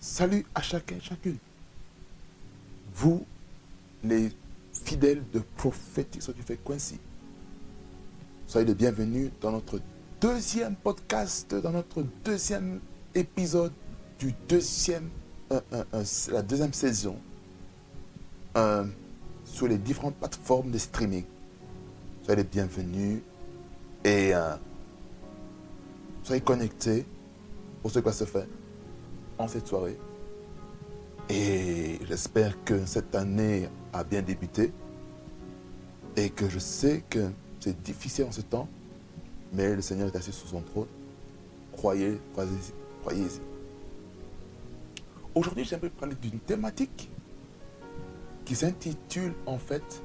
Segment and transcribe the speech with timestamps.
[0.00, 1.36] Salut à chacun chacune.
[2.94, 3.26] Vous,
[4.02, 4.32] les
[4.72, 6.98] fidèles de prophétique du fait Quincy.
[8.46, 9.78] Soyez les bienvenus dans notre
[10.18, 12.80] deuxième podcast, dans notre deuxième
[13.14, 13.72] épisode
[14.18, 15.10] du deuxième,
[15.52, 17.16] euh, euh, euh, la deuxième saison
[19.44, 21.24] sur les différentes plateformes de streaming.
[22.22, 23.20] Soyez les bienvenus
[24.02, 24.32] et
[26.22, 27.04] soyez connectés
[27.82, 28.46] pour ce qui va se faire
[29.40, 29.98] en cette soirée.
[31.28, 34.72] Et j'espère que cette année a bien débuté
[36.16, 37.30] et que je sais que
[37.60, 38.68] c'est difficile en ce temps,
[39.52, 40.88] mais le Seigneur est assis sur son trône.
[41.72, 42.72] Croyez, croyez-y.
[43.02, 43.26] Croyez
[45.34, 47.08] Aujourd'hui, j'aimerais parler d'une thématique
[48.44, 50.02] qui s'intitule en fait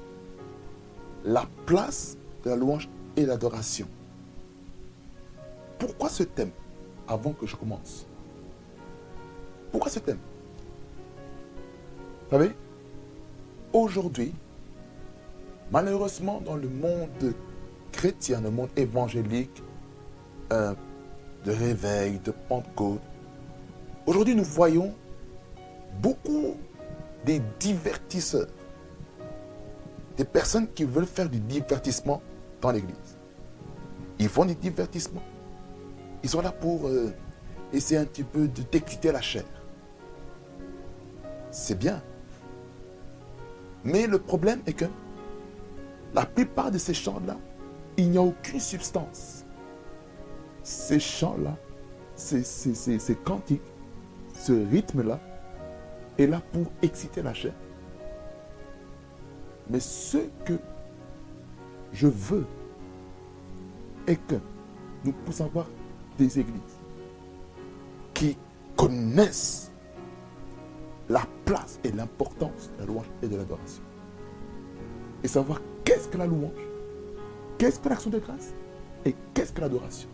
[1.24, 3.88] La place de la louange et l'adoration.
[5.78, 6.52] Pourquoi ce thème
[7.08, 8.06] avant que je commence?
[9.76, 10.16] Pourquoi ce thème?
[12.24, 12.52] Vous savez,
[13.74, 14.32] aujourd'hui,
[15.70, 17.34] malheureusement dans le monde
[17.92, 19.62] chrétien, le monde évangélique,
[20.50, 20.72] euh,
[21.44, 23.02] de réveil, de Pentecôte,
[24.06, 24.94] aujourd'hui nous voyons
[26.00, 26.54] beaucoup
[27.26, 28.48] des divertisseurs,
[30.16, 32.22] des personnes qui veulent faire du divertissement
[32.62, 33.18] dans l'église.
[34.18, 35.22] Ils font du divertissement.
[36.22, 37.12] Ils sont là pour euh,
[37.74, 39.44] essayer un petit peu de t'exciter la chair.
[41.58, 42.02] C'est bien.
[43.82, 44.84] Mais le problème est que
[46.12, 47.38] la plupart de ces chants-là,
[47.96, 49.46] il n'y a aucune substance.
[50.62, 51.56] Ces chants-là,
[52.14, 53.62] ces, ces cantiques,
[54.34, 55.18] ce rythme-là,
[56.18, 57.54] est là pour exciter la chair.
[59.70, 60.58] Mais ce que
[61.94, 62.46] je veux
[64.06, 64.36] est que
[65.06, 65.70] nous puissions avoir
[66.18, 66.78] des églises
[68.12, 68.36] qui
[68.76, 69.72] connaissent
[71.08, 73.82] la place et l'importance de la louange et de l'adoration.
[75.22, 76.50] Et savoir qu'est-ce que la louange,
[77.58, 78.54] qu'est-ce que l'action de grâce
[79.04, 80.08] et qu'est-ce que l'adoration.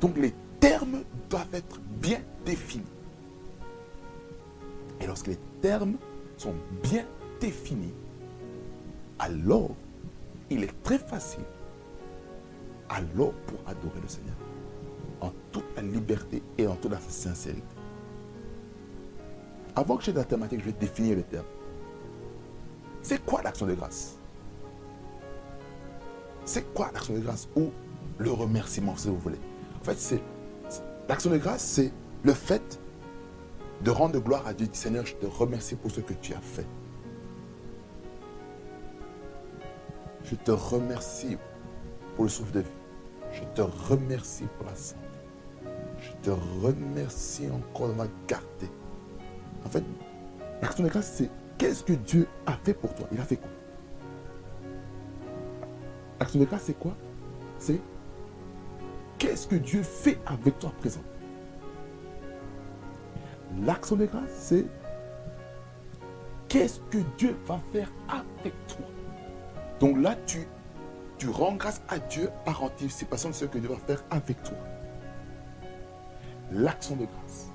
[0.00, 2.84] Donc les termes doivent être bien définis.
[5.00, 5.96] Et lorsque les termes
[6.36, 7.04] sont bien
[7.40, 7.94] définis,
[9.18, 9.70] alors
[10.50, 11.44] il est très facile
[12.88, 14.34] alors pour adorer le Seigneur
[15.20, 17.79] en toute la liberté et en toute la sincérité.
[19.80, 21.46] Avant que j'ai la thématique, je vais définir les termes.
[23.00, 24.18] C'est quoi l'action de grâce?
[26.44, 27.70] C'est quoi l'action de grâce ou
[28.18, 29.38] le remerciement, si vous voulez?
[29.80, 30.20] En fait, c'est
[31.08, 31.92] l'action de grâce, c'est
[32.24, 32.78] le fait
[33.80, 34.68] de rendre gloire à Dieu.
[34.70, 36.66] Seigneur, je te remercie pour ce que tu as fait.
[40.24, 41.38] Je te remercie
[42.16, 42.66] pour le souffle de vie.
[43.32, 45.00] Je te remercie pour la santé.
[46.00, 46.30] Je te
[46.62, 48.68] remercie encore de ma garder.
[49.64, 49.84] En fait,
[50.62, 53.06] l'action de grâce, c'est qu'est-ce que Dieu a fait pour toi?
[53.12, 53.50] Il a fait quoi?
[56.18, 56.96] L'action de grâce, c'est quoi?
[57.58, 57.80] C'est
[59.18, 61.02] qu'est-ce que Dieu fait avec toi à présent?
[63.64, 64.66] L'action de grâce, c'est
[66.48, 68.86] qu'est-ce que Dieu va faire avec toi?
[69.80, 70.46] Donc là, tu,
[71.28, 74.56] rends grâce à Dieu par anticipation de ce que Dieu va faire avec toi.
[76.50, 77.49] L'action de grâce.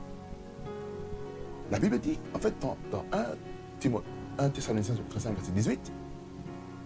[1.71, 2.77] La Bible dit, en fait, dans,
[3.12, 3.25] 1,
[3.79, 4.06] Timothée,
[4.38, 5.91] 1 Thessaloniciens chapitre 5, verset 18,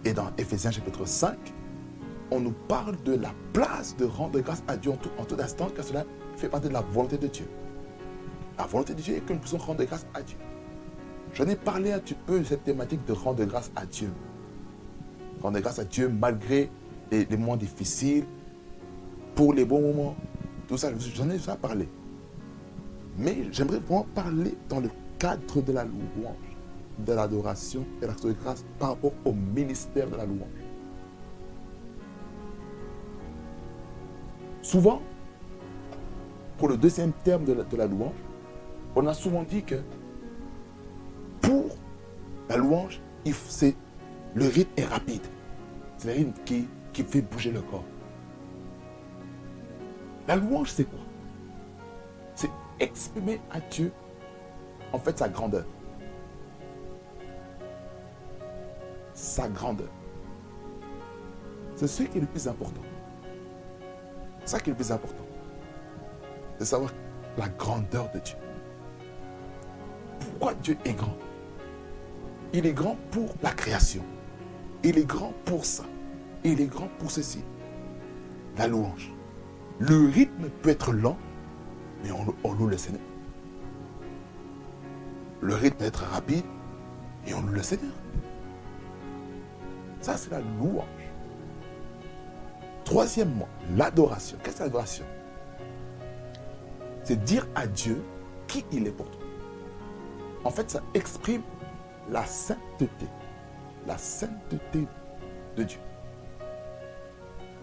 [0.05, 1.37] et dans Ephésiens chapitre 5,
[2.31, 5.83] on nous parle de la place de rendre grâce à Dieu en tout instant, car
[5.83, 6.05] cela
[6.37, 7.47] fait partie de la volonté de Dieu.
[8.57, 10.37] La volonté de Dieu est que nous puissions rendre grâce à Dieu.
[11.33, 14.11] J'en ai parlé un petit peu de cette thématique de rendre grâce à Dieu.
[15.41, 16.69] Rendre grâce à Dieu malgré
[17.11, 18.25] les, moments difficiles,
[19.35, 20.15] pour les bons moments.
[20.67, 21.87] Tout ça, j'en ai déjà parlé.
[23.19, 24.89] Mais j'aimerais vraiment parler dans le
[25.19, 26.35] cadre de la louange,
[26.99, 30.47] de l'adoration et de l'action de grâce par rapport au ministère de la louange.
[34.61, 35.01] Souvent,
[36.57, 38.15] pour le deuxième terme de la louange,
[38.95, 39.75] on a souvent dit que
[41.41, 41.65] pour
[42.49, 43.01] la louange,
[43.33, 43.75] c'est,
[44.35, 45.21] le rythme est rapide.
[45.97, 46.67] C'est le rythme qui,
[47.03, 47.83] fait bouger le corps.
[50.27, 50.99] La louange, c'est quoi?
[52.79, 53.91] Exprimer à Dieu,
[54.93, 55.65] en fait, sa grandeur?
[59.13, 59.89] Sa grandeur.
[61.75, 62.81] C'est ce qui est le plus important.
[64.41, 65.25] C'est ça qui est le plus important.
[66.57, 66.91] C'est savoir
[67.37, 68.35] la grandeur de Dieu.
[70.19, 71.15] Pourquoi Dieu est grand?
[72.51, 74.03] Il est grand pour la création.
[74.83, 75.83] Il est grand pour ça.
[76.43, 77.43] Il est grand pour ceci.
[78.57, 79.13] La louange.
[79.79, 81.17] Le rythme peut être lent,
[82.03, 83.01] mais on, loue le Seigneur.
[85.41, 86.45] le rythme est très rapide
[87.27, 87.91] et on loue le Seigneur.
[90.01, 90.85] Ça, c'est la louange.
[92.85, 94.37] Troisièmement, l'adoration.
[94.43, 95.05] Qu'est-ce que l'adoration?
[97.03, 98.03] C'est dire à Dieu
[98.47, 99.21] qui il est pour toi.
[100.43, 101.41] En fait, ça exprime
[102.09, 103.07] la sainteté.
[103.85, 104.87] La sainteté
[105.55, 105.79] de Dieu.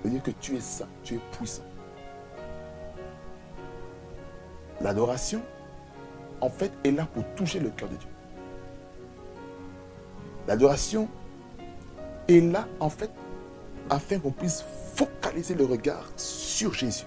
[0.01, 1.65] C'est-à-dire que tu es saint, tu es puissant.
[4.81, 5.43] L'adoration,
[6.41, 8.09] en fait, est là pour toucher le cœur de Dieu.
[10.47, 11.09] L'adoration
[12.29, 13.11] est là, en fait,
[13.91, 14.65] afin qu'on puisse
[14.95, 17.07] focaliser le regard sur Jésus.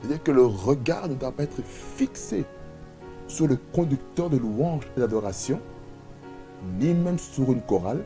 [0.00, 2.44] C'est-à-dire que le regard ne doit pas être fixé
[3.26, 5.60] sur le conducteur de louange et d'adoration,
[6.78, 8.04] ni même sur une chorale,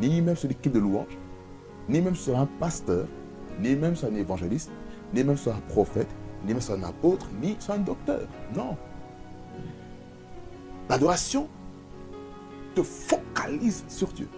[0.00, 1.18] ni même sur l'équipe de louange,
[1.88, 3.06] ni même sur un pasteur,
[3.60, 4.70] ni même sur un évangéliste,
[5.14, 6.08] ni même sur un prophète,
[6.44, 8.26] ni un apôtre, ni un docteur.
[8.54, 8.76] Non.
[10.88, 11.48] L'adoration
[12.74, 14.28] te focalise sur Dieu.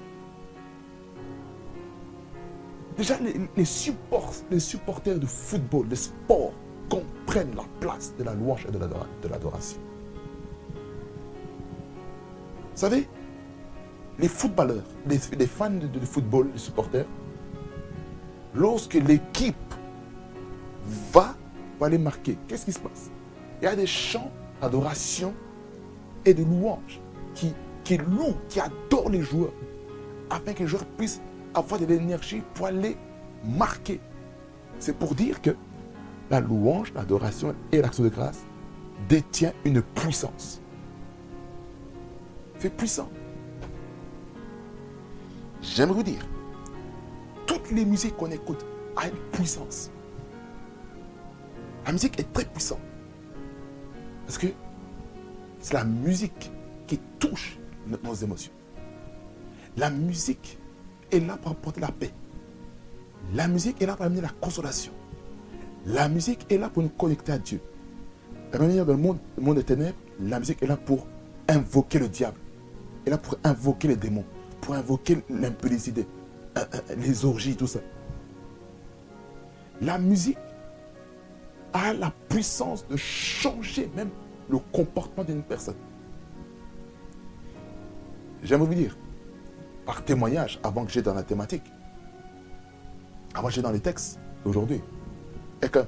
[2.96, 3.16] Déjà,
[3.56, 6.52] les, supporters de football, de sport,
[6.88, 9.80] comprennent la place de la louange et de l'adoration.
[12.74, 13.08] Vous savez,
[14.18, 17.06] les footballeurs, les, fans de, football, les supporters,
[18.54, 19.56] lorsque l'équipe
[21.12, 21.34] va
[21.84, 23.10] pour aller marquer, qu'est-ce qui se passe?
[23.60, 24.30] Il y a des chants
[24.62, 25.34] d'adoration
[26.24, 26.98] et de louange
[27.34, 27.54] qui,
[27.98, 29.52] louent, qui adorent les joueurs,
[30.30, 31.20] afin que les joueurs puissent
[31.52, 32.96] avoir de l'énergie pour aller
[33.44, 34.00] marquer.
[34.78, 35.50] C'est pour dire que
[36.30, 38.46] la louange, l'adoration et l'action de grâce
[39.06, 40.62] détient une puissance.
[42.60, 43.10] C'est puissant.
[45.60, 46.26] J'aime vous dire,
[47.46, 48.64] toutes les musiques qu'on écoute
[48.96, 49.90] ont une puissance.
[51.86, 52.80] La musique est très puissante.
[54.26, 54.46] Parce que
[55.60, 56.50] c'est la musique
[56.86, 58.52] qui touche nos émotions.
[59.76, 60.58] La musique
[61.10, 62.10] est là pour apporter la paix.
[63.34, 64.92] La musique est là pour amener la consolation.
[65.86, 67.60] La musique est là pour nous connecter à Dieu.
[68.52, 71.06] La manière dans le monde, le monde des ténèbres, la musique est là pour
[71.48, 72.38] invoquer le diable.
[73.04, 74.24] Elle est là pour invoquer les démons,
[74.60, 76.06] pour invoquer l'impudicité,
[76.56, 77.80] euh, euh, les orgies, tout ça.
[79.80, 80.38] La musique
[81.74, 84.10] a la puissance de changer même
[84.48, 85.76] le comportement d'une personne.
[88.42, 88.96] J'aimerais vous dire,
[89.84, 91.64] par témoignage, avant que j'aie dans la thématique,
[93.34, 94.80] avant que j'aie dans les textes d'aujourd'hui,
[95.60, 95.84] est que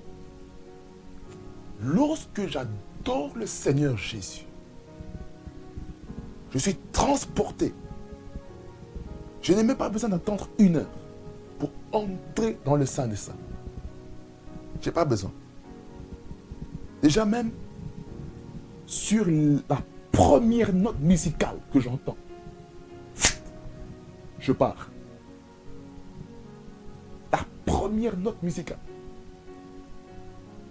[1.81, 4.45] lorsque j'adore le Seigneur Jésus,
[6.51, 7.75] je suis transporté.
[9.43, 10.87] Je n'ai même pas besoin d'attendre une heure
[11.59, 13.33] pour entrer dans le sein de ça.
[14.81, 15.31] Je n'ai pas besoin.
[17.07, 17.53] Déjà même,
[18.85, 19.27] sur
[19.69, 19.79] la
[20.11, 22.17] première note musicale que j'entends,
[24.41, 24.91] je pars.
[27.31, 28.81] La première note musicale.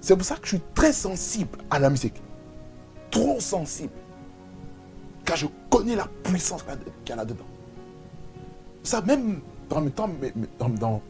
[0.02, 2.22] C'est pour ça que je suis très sensible à la musique.
[3.12, 3.94] Trop sensible.
[5.24, 6.76] Car je connais la puissance qu'il
[7.08, 7.48] y a là-dedans.
[8.84, 9.40] Ça, même
[9.70, 10.10] dans mes, temps,
[10.60, 11.02] dans,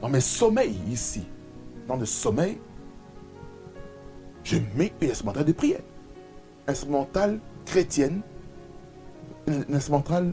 [0.00, 1.24] dans, mes sommeils ici,
[1.88, 2.60] dans le sommeil,
[4.44, 5.80] je mets une instrumentale de prière.
[6.68, 8.20] Instrumentale chrétienne,
[9.46, 10.32] une instrumentale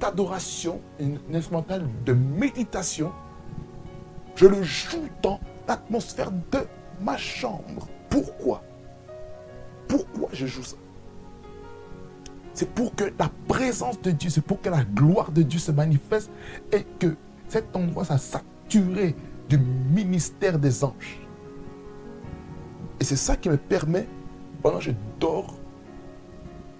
[0.00, 3.12] d'adoration, une instrumentale de méditation.
[4.36, 6.66] Je le joue dans l'atmosphère de
[7.00, 7.88] ma chambre.
[8.10, 8.62] Pourquoi?
[9.88, 10.76] Pourquoi je joue ça?
[12.52, 15.72] C'est pour que la présence de Dieu, c'est pour que la gloire de Dieu se
[15.72, 16.30] manifeste
[16.72, 17.16] et que
[17.48, 19.16] cet endroit soit saturé
[19.48, 21.23] du ministère des anges.
[23.00, 24.06] Et c'est ça qui me permet,
[24.62, 25.54] pendant que je dors,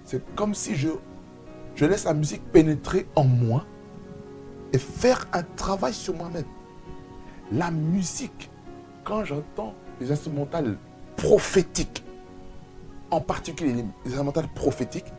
[0.03, 0.89] c'est comme si je,
[1.75, 3.65] je laisse la musique pénétrer en moi
[4.71, 6.45] et faire un travail sur moi-même.
[7.51, 8.49] La musique,
[9.03, 10.77] quand j'entends les instrumentales
[11.15, 12.03] prophétiques,
[13.11, 15.11] en particulier les instrumentales prophétiques,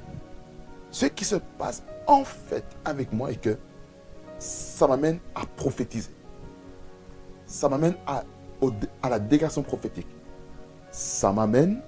[0.91, 3.59] ce qui se passe en fait avec moi est que
[4.39, 6.11] ça m'amène à prophétiser.
[7.47, 8.25] Ça m'amène à,
[9.03, 10.07] à la dégradation prophétique
[10.97, 11.83] ça m'amène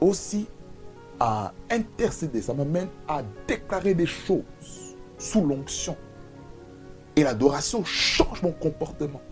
[0.00, 0.48] aussi
[1.20, 4.42] à intercéder, ça m'amène à déclarer des choses
[5.16, 5.96] sous l'onction.
[7.14, 9.22] Et l'adoration change mon comportement.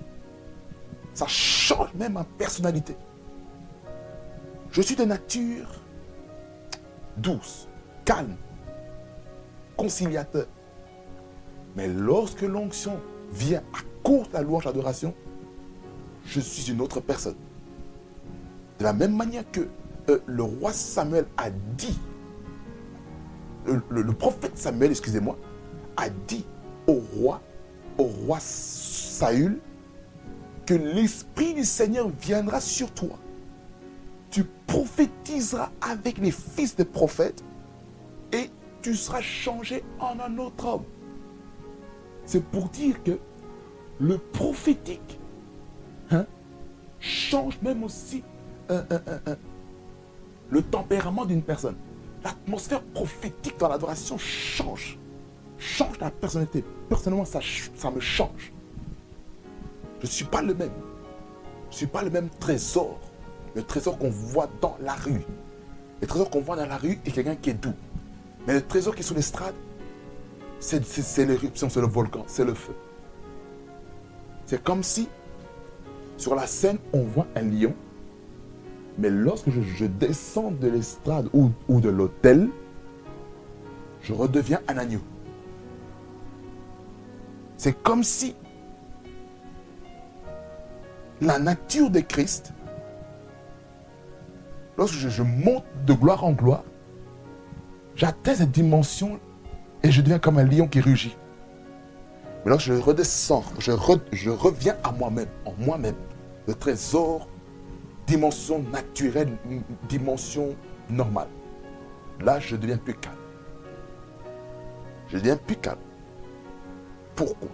[1.12, 2.96] Ça change même ma personnalité.
[4.70, 5.66] Je suis de nature
[7.16, 7.68] douce,
[8.04, 8.36] calme,
[9.76, 10.46] conciliateur.
[11.74, 13.00] Mais lorsque l'onction
[13.32, 15.14] vient à cause la louange d'adoration,
[16.26, 17.36] je suis une autre personne.
[18.78, 19.68] De la même manière que
[20.08, 21.98] euh, le roi Samuel a dit,
[23.66, 25.38] le, prophète Samuel, excusez-moi,
[25.96, 26.44] a dit
[26.86, 27.40] au roi,
[27.98, 29.58] au roi Saül,
[30.66, 33.18] que l'Esprit du Seigneur viendra sur toi.
[34.30, 37.44] Tu prophétiseras avec les fils des prophètes
[38.32, 38.50] et
[38.82, 40.84] tu seras changé en un autre homme.
[42.26, 43.18] C'est pour dire que
[44.00, 45.20] le prophétique
[47.04, 48.22] change même aussi
[50.50, 51.76] le tempérament d'une personne.
[52.22, 54.98] L'atmosphère prophétique dans l'adoration change.
[55.58, 56.64] Change la personnalité.
[56.88, 57.40] Personnellement, ça,
[57.76, 58.52] ça me change.
[60.00, 60.72] Je ne suis pas le même.
[61.68, 62.98] Je ne suis pas le même trésor.
[63.54, 65.22] Le trésor qu'on voit dans la rue.
[66.00, 67.74] Le trésor qu'on voit dans la rue est quelqu'un qui est doux.
[68.46, 69.54] Mais le trésor qui est sur l'estrade,
[70.60, 72.74] c'est l'éruption, c'est le volcan, c'est le feu.
[74.46, 75.08] C'est comme si
[76.16, 77.74] sur la scène, on voit un lion
[78.98, 82.48] mais lorsque je, descends de l'estrade ou, de l'hôtel,
[84.02, 85.00] je redeviens un agneau.
[87.56, 88.34] C'est comme si
[91.20, 92.52] la nature de Christ,
[94.76, 96.64] lorsque je, monte de gloire en gloire,
[97.96, 99.18] j'atteins cette dimension
[99.82, 101.16] et je deviens comme un lion qui rugit.
[102.44, 105.96] Mais lorsque je redescends, je, reviens à moi-même, en moi-même,
[106.46, 107.28] le trésor
[108.06, 109.34] dimension naturelle,
[109.88, 110.54] dimension
[110.90, 111.28] normale.
[112.20, 113.16] Là, je deviens plus calme.
[115.08, 115.78] Je deviens plus calme.
[117.14, 117.48] Pourquoi?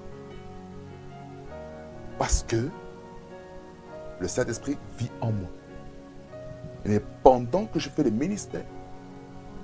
[2.18, 2.68] Parce que
[4.18, 5.48] le Saint-Esprit vit en moi.
[6.84, 8.64] Mais pendant que je fais le ministère,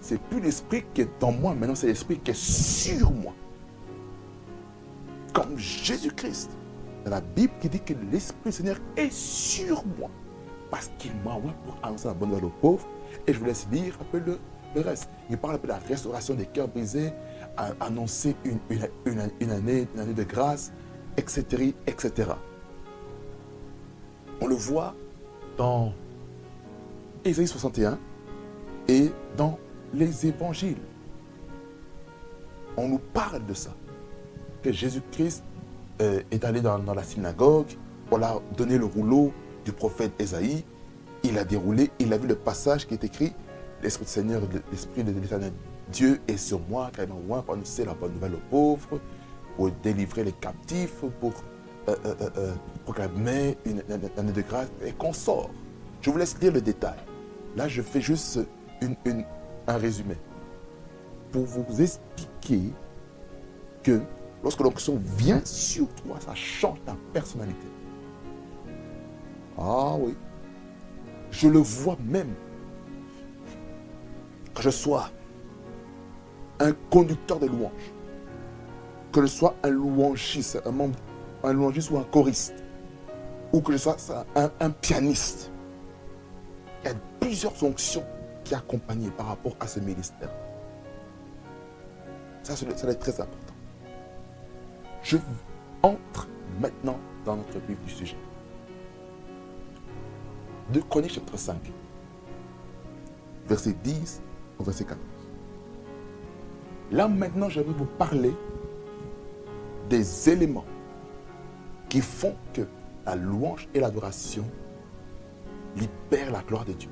[0.01, 3.35] c'est plus l'Esprit qui est en moi, maintenant c'est l'Esprit qui est sur moi.
[5.37, 6.51] Comme Jésus-Christ.
[7.05, 10.11] Dans la Bible qui dit que l'Esprit Seigneur est sur moi
[10.71, 12.89] parce qu'il m'a envoyé pour annoncer la bonne nouvelle aux pauvres.
[13.27, 14.39] Et je vous laisse lire un peu le,
[14.81, 15.11] reste.
[15.29, 17.13] Il parle un peu de la restauration des cœurs brisés,
[17.81, 18.59] annoncer une,
[19.05, 20.73] une, année, une année de grâce,
[21.19, 22.31] etc., etc.
[24.41, 24.95] On le voit
[25.59, 25.93] dans
[27.25, 27.99] Ésaïe 61
[28.89, 29.59] et dans
[29.93, 30.77] les évangiles.
[32.77, 33.75] On nous parle de ça.
[34.73, 35.43] Jésus-Christ
[36.01, 37.67] euh, est allé dans, la synagogue,
[38.11, 39.33] on l'a donné le rouleau
[39.65, 40.65] du prophète Esaïe,
[41.25, 43.33] il a déroulé, il a vu le passage qui est écrit
[43.83, 45.53] L'Esprit du Seigneur, l'Esprit de l'éternel
[45.93, 49.01] Dieu est sur moi, car il m'a pour annoncer la bonne nouvelle aux pauvres,
[49.57, 51.33] pour délivrer les captifs, pour
[51.89, 52.55] euh, euh, euh,
[52.85, 53.83] proclamer une,
[54.17, 55.51] année de grâce, et qu'on sort.
[56.01, 56.99] Je vous laisse lire le détail.
[57.57, 58.41] Là, je fais juste
[59.67, 60.17] un résumé.
[61.31, 62.73] Pour vous expliquer
[63.83, 64.01] que
[64.47, 67.67] lorsque l'onction vient sur toi, ça change ta personnalité.
[69.59, 70.15] Ah oui.
[71.33, 72.33] Je le vois même.
[74.55, 75.11] Que je sois
[76.61, 77.93] un conducteur de louanges.
[79.11, 80.97] Que je sois un louangiste, un, membre,
[81.43, 82.55] un louangiste ou un choriste.
[83.53, 83.97] Ou que je sois
[84.37, 85.51] un, pianiste.
[86.85, 88.05] Il y a plusieurs fonctions
[88.45, 90.31] qui accompagnent par rapport à ce ministère.
[92.45, 93.46] Ça, ça va être très important.
[95.07, 95.19] Je
[95.85, 96.27] entre
[96.61, 98.17] maintenant dans notre vif du sujet
[100.73, 101.59] de Chroniques chapitre 5,
[103.47, 104.21] verset 10
[104.59, 105.01] au verset 14.
[106.91, 108.35] Là maintenant, je vais vous parler
[109.89, 110.65] des éléments
[111.89, 112.63] qui font que
[113.05, 114.45] la louange et l'adoration
[115.77, 116.91] libèrent la gloire de Dieu.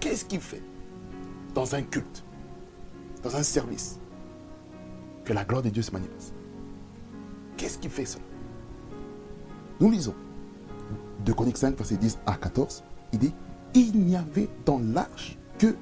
[0.00, 0.62] Qu'est-ce qui fait
[1.52, 2.24] dans un culte,
[3.22, 4.00] dans un service,
[5.26, 6.32] que la gloire de Dieu se manifeste?
[7.62, 8.24] Qu'est-ce qui fait cela
[9.78, 10.16] Nous lisons
[11.24, 13.32] de Chroniques 5, verset 10 à 14, il dit
[13.72, 15.76] Il n'y avait dans l'arche que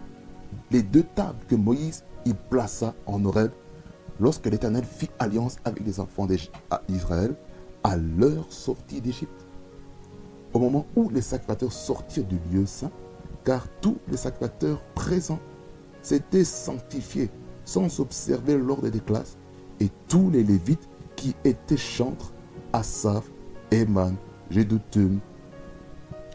[0.70, 3.52] les deux tables que Moïse y plaça en Horeb
[4.20, 6.28] lorsque l'Éternel fit alliance avec les enfants
[6.86, 7.34] d'Israël
[7.82, 9.46] à leur sortie d'Égypte.
[10.52, 12.90] Au moment où les sacrificateurs sortirent du lieu saint,
[13.42, 15.40] car tous les sacrificateurs présents
[16.02, 17.30] s'étaient sanctifiés
[17.64, 19.38] sans observer l'ordre des classes,
[19.80, 20.89] et tous les Lévites
[21.20, 22.32] qui étaient chantres,
[22.72, 23.30] Asaph,
[23.70, 24.16] Eman,
[24.50, 25.18] Jeduthun,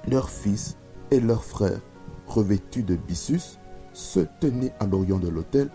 [0.08, 0.77] leurs fils
[1.10, 1.82] et leurs frères,
[2.27, 3.58] revêtus de byssus,
[3.94, 5.72] se tenaient à l'orient de l'autel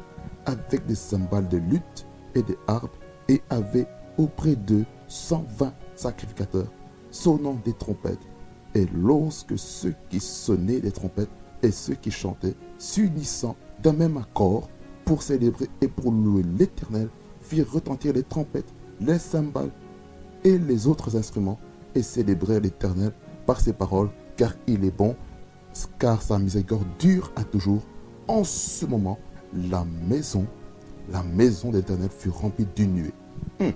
[0.47, 2.95] avec des cymbales de lutte et des harpes
[3.29, 6.71] et avaient auprès d'eux 120 sacrificateurs
[7.11, 8.29] sonnant des trompettes.
[8.76, 11.33] Et lorsque ceux qui sonnaient des trompettes
[11.64, 14.69] et ceux qui chantaient, s'unissant d'un même accord
[15.05, 17.09] pour célébrer et pour louer l'Éternel,
[17.40, 19.71] firent retentir les trompettes, les cymbales
[20.45, 21.59] et les autres instruments
[21.95, 23.12] et célébrèrent l'Éternel
[23.47, 25.16] par ses paroles car il est bon,
[25.99, 27.83] car sa miséricorde dure à toujours.
[28.26, 29.19] En ce moment,
[29.52, 30.47] la maison,
[31.11, 33.14] la maison d'Éternel fut remplie d'une nuée.
[33.59, 33.73] Hmm.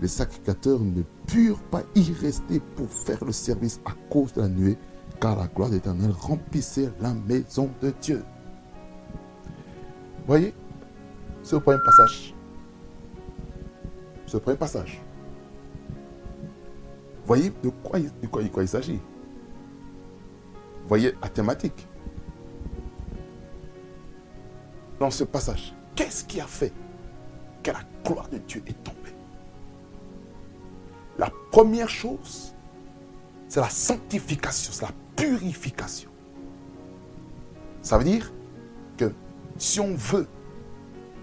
[0.00, 4.48] Les sacrificateurs ne purent pas y rester pour faire le service à cause de la
[4.48, 4.76] nuée,
[5.20, 8.24] car la gloire d'Éternel remplissait la maison de Dieu.
[10.26, 10.54] Voyez,
[11.42, 12.33] c'est le premier passage.
[14.38, 15.00] Premier passage.
[17.26, 19.00] Voyez de quoi, de quoi, de quoi il s'agit.
[20.84, 21.86] Voyez la thématique.
[25.00, 26.72] Dans ce passage, qu'est-ce qui a fait
[27.62, 28.98] que la gloire de Dieu est tombée?
[31.18, 32.54] La première chose,
[33.48, 36.10] c'est la sanctification, c'est la purification.
[37.82, 38.32] Ça veut dire
[38.96, 39.12] que
[39.56, 40.26] si on veut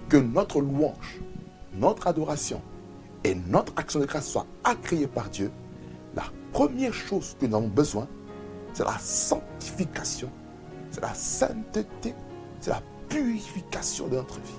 [0.09, 1.21] que notre louange,
[1.73, 2.61] notre adoration
[3.23, 5.51] et notre action de grâce soient agréées par Dieu,
[6.15, 8.07] la première chose que nous avons besoin,
[8.73, 10.29] c'est la sanctification,
[10.89, 12.15] c'est la sainteté,
[12.59, 14.53] c'est la purification de notre vie.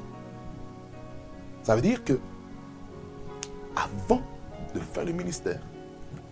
[1.62, 2.18] Ça veut dire que
[3.76, 4.22] avant
[4.74, 5.60] de faire le ministère,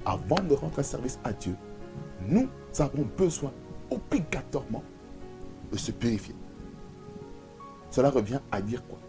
[0.04, 1.56] avant de rentrer service à Dieu,
[2.26, 3.52] nous avons besoin
[3.90, 4.82] obligatoirement
[5.72, 6.34] de se purifier.
[7.90, 8.99] Cela revient à dire quoi?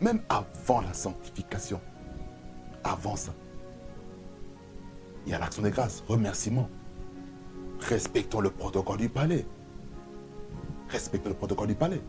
[0.00, 1.80] Même avant la sanctification,
[2.82, 3.32] avant ça,
[5.24, 6.68] il y a l'action des grâces, remerciement.
[7.80, 9.46] Respectons le protocole du palais.
[10.88, 12.02] Respectons le protocole du palais.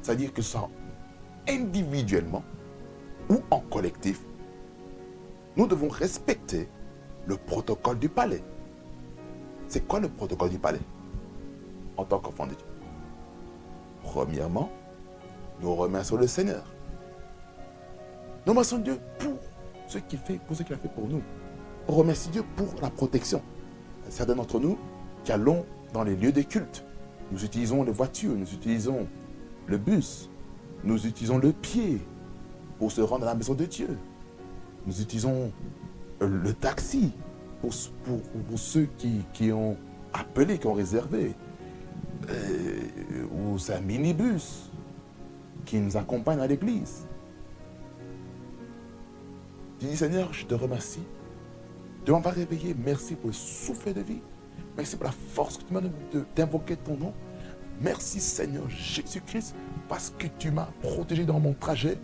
[0.00, 0.68] C'est-à-dire que ça,
[1.48, 2.42] individuellement
[3.28, 4.20] ou en collectif,
[5.56, 6.68] nous devons respecter
[7.26, 8.42] le protocole du palais.
[9.66, 10.80] C'est quoi le protocole du palais?
[11.96, 12.66] En tant qu'enfant de Dieu
[14.02, 14.70] Premièrement,
[15.60, 16.64] nous remercions le Seigneur.
[18.46, 19.36] Nous remercions Dieu pour
[19.86, 21.22] ce qu'il fait, pour ce qu'il a fait pour nous.
[21.88, 23.42] On remercie Dieu pour la protection.
[24.08, 24.78] Certains d'entre nous
[25.24, 26.84] qui allons dans les lieux des cultes,
[27.32, 29.06] nous utilisons les voitures, nous utilisons
[29.66, 30.30] le bus,
[30.84, 32.00] nous utilisons le pied
[32.78, 33.98] pour se rendre à la maison de Dieu.
[34.86, 35.52] Nous utilisons
[36.20, 37.12] le taxi
[37.60, 37.72] pour,
[38.04, 39.76] pour, ceux qui, qui, ont
[40.12, 41.34] appelé, qui ont réservé.
[42.30, 42.80] Euh,
[43.32, 44.67] ou c'est un minibus
[45.68, 47.06] qui nous accompagne à l'église.
[49.78, 51.02] Tu dis Seigneur, je te remercie
[52.06, 52.74] de m'avoir réveillé.
[52.74, 54.22] Merci pour le souffle de vie.
[54.78, 55.82] Merci pour la force que tu m'as
[56.34, 57.12] d'invoquer ton nom.
[57.82, 59.54] Merci Seigneur Jésus-Christ
[59.88, 61.98] parce que tu m'as protégé dans mon trajet.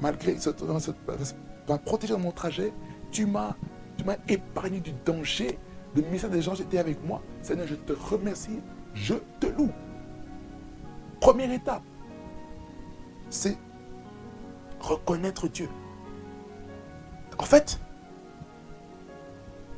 [0.00, 2.72] Malgré ce, tu m'as protégé dans mon trajet.
[3.10, 3.54] Tu m'as
[4.28, 5.58] épargné du danger.
[5.94, 7.22] Le message des gens étaient avec moi.
[7.42, 8.60] Seigneur, je te remercie.
[8.94, 9.72] Je te loue.
[11.20, 11.82] Première étape,
[13.36, 13.58] c'est
[14.80, 15.68] reconnaître Dieu.
[17.38, 17.78] En fait,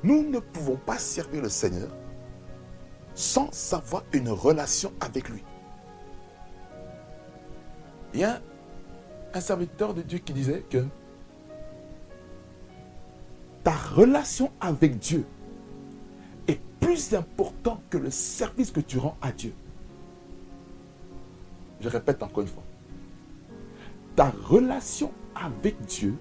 [0.05, 1.89] nous ne pouvons pas servir le Seigneur
[3.15, 5.43] sans avoir une relation avec lui.
[8.15, 8.41] Il y a
[9.35, 10.87] un serviteur de Dieu qui disait que
[13.65, 15.27] ta relation avec Dieu
[16.47, 19.53] est plus important que le service que tu rends à Dieu.
[21.81, 22.63] Je répète encore une fois.
[24.19, 26.17] Ta relation avec Dieu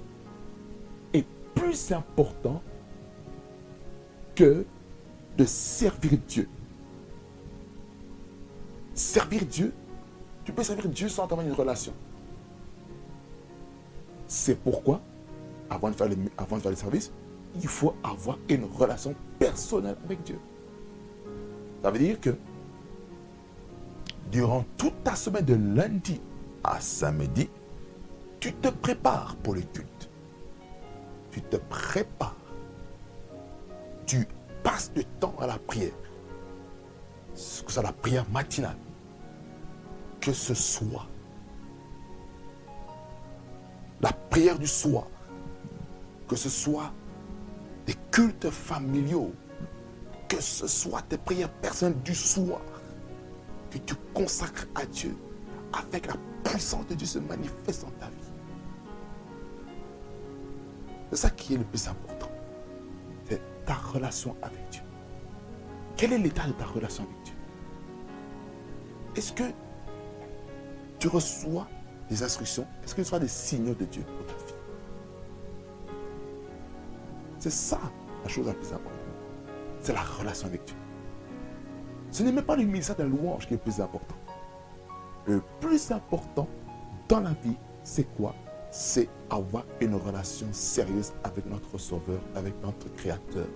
[1.13, 2.61] est plus important
[4.35, 4.63] que
[5.35, 6.47] de servir Dieu.
[8.93, 9.73] Servir Dieu,
[10.45, 11.91] tu peux servir Dieu sans avoir une relation.
[14.27, 15.01] C'est pourquoi,
[15.67, 17.11] avant de, faire le, avant de faire le service,
[17.55, 20.39] il faut avoir une relation personnelle avec Dieu.
[21.81, 22.35] Ça veut dire que
[24.31, 26.21] durant toute ta semaine de lundi
[26.63, 27.49] à samedi,
[28.39, 30.09] tu te prépares pour le culte.
[31.31, 32.35] Tu te prépares.
[34.05, 34.27] Tu
[34.63, 35.91] passes du temps à la prière.
[37.33, 38.77] Que soit la prière matinale.
[40.19, 41.07] Que ce soit
[44.01, 45.07] la prière du soir.
[46.27, 46.91] Que ce soit
[47.85, 49.31] des cultes familiaux.
[50.27, 52.61] Que ce soit tes prières personnelles du soir
[53.69, 55.15] que tu consacres à Dieu
[55.73, 58.26] avec la puissance de Dieu se manifeste dans ta vie.
[61.11, 62.29] C'est ça qui est le plus important.
[63.29, 64.81] C'est ta relation avec Dieu.
[65.95, 67.33] Quel est l'état de ta relation avec Dieu?
[69.15, 69.43] Est-ce que
[70.99, 71.67] tu reçois
[72.09, 72.67] des instructions?
[72.83, 74.53] Est-ce que tu reçois des signaux de Dieu pour ta vie?
[77.39, 77.79] C'est ça
[78.23, 78.93] la chose la plus importante.
[79.79, 80.75] C'est la relation avec Dieu.
[82.11, 84.15] Ce n'est même pas le ministère de la louange qui est le plus important.
[85.25, 86.47] Le plus important
[87.07, 88.33] dans la vie, c'est quoi?
[88.69, 93.47] C'est avoir une relation sérieuse avec notre Sauveur, avec notre Créateur.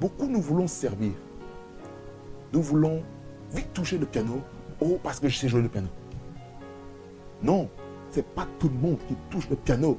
[0.00, 1.12] Beaucoup nous voulons servir.
[2.52, 3.02] Nous voulons
[3.52, 4.40] vite toucher le piano.
[4.80, 5.88] Oh, parce que je sais jouer le piano.
[7.42, 7.68] Non,
[8.10, 9.98] c'est pas tout le monde qui touche le piano.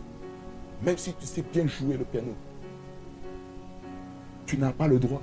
[0.84, 2.34] Même si tu sais bien jouer le piano.
[4.48, 5.22] Tu n'as pas le droit.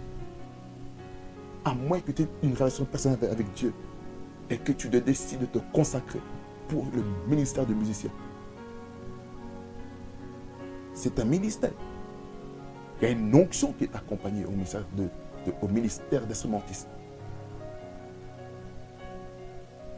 [1.64, 3.74] À moins que tu aies une relation personnelle avec Dieu
[4.48, 6.20] et que tu décides de te consacrer
[6.68, 8.10] pour le ministère de musicien.
[10.94, 11.72] C'est un ministère.
[13.00, 15.08] Il y a une onction qui est accompagnée au ministère, de.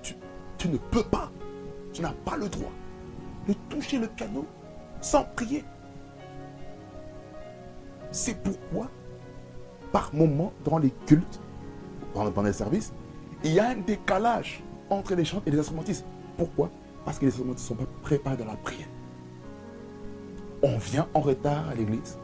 [0.02, 0.14] Tu,
[0.59, 1.30] tu ne peux pas,
[1.92, 2.70] tu n'as pas le droit
[3.48, 4.46] de toucher le piano
[5.00, 5.64] sans prier.
[8.12, 8.90] C'est pourquoi,
[9.92, 11.40] par moment, dans les cultes,
[12.12, 12.92] pendant les services,
[13.44, 16.04] il y a un décalage entre les chants et les instrumentistes.
[16.40, 16.70] Pourquoi?
[17.05, 18.88] Parce que les instrumentistes ne sont pas préparés dans la prière.
[20.62, 22.18] On vient en retard à l'église.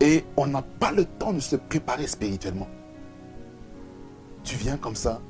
[0.00, 2.66] Et on n'a pas le temps de se préparer spirituellement.
[4.42, 5.20] Tu viens comme ça.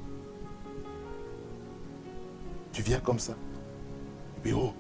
[2.72, 3.34] Tu viens comme ça.
[4.46, 4.72] Et oh,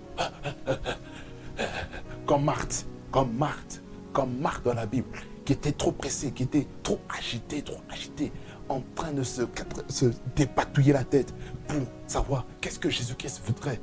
[2.24, 3.82] comme Marthe, comme Marthe,
[4.14, 8.32] comme Marthe dans la Bible, qui était trop pressée, qui était trop agitée, trop agitée,
[8.68, 9.42] en train de se,
[10.36, 11.34] dépatouiller la tête
[11.68, 13.80] pour savoir qu'est-ce que Jésus-Christ voudrait,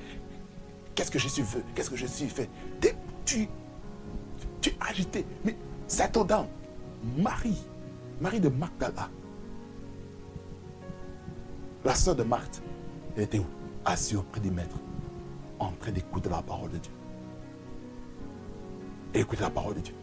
[0.95, 2.49] qu'est-ce que Jésus veut, qu'est-ce que Jésus fait?
[3.25, 3.47] Tu,
[4.59, 5.55] tu es agité, mais
[5.87, 6.47] cette dame,
[7.17, 7.61] Marie,
[8.19, 9.09] Marie de Magdala,
[11.83, 12.61] la soeur de Marthe,
[13.15, 13.45] elle était où?
[13.83, 14.75] Assise auprès du maître,
[15.59, 16.91] en train d'écouter la parole de Dieu.
[19.13, 19.95] écouter la parole de Dieu.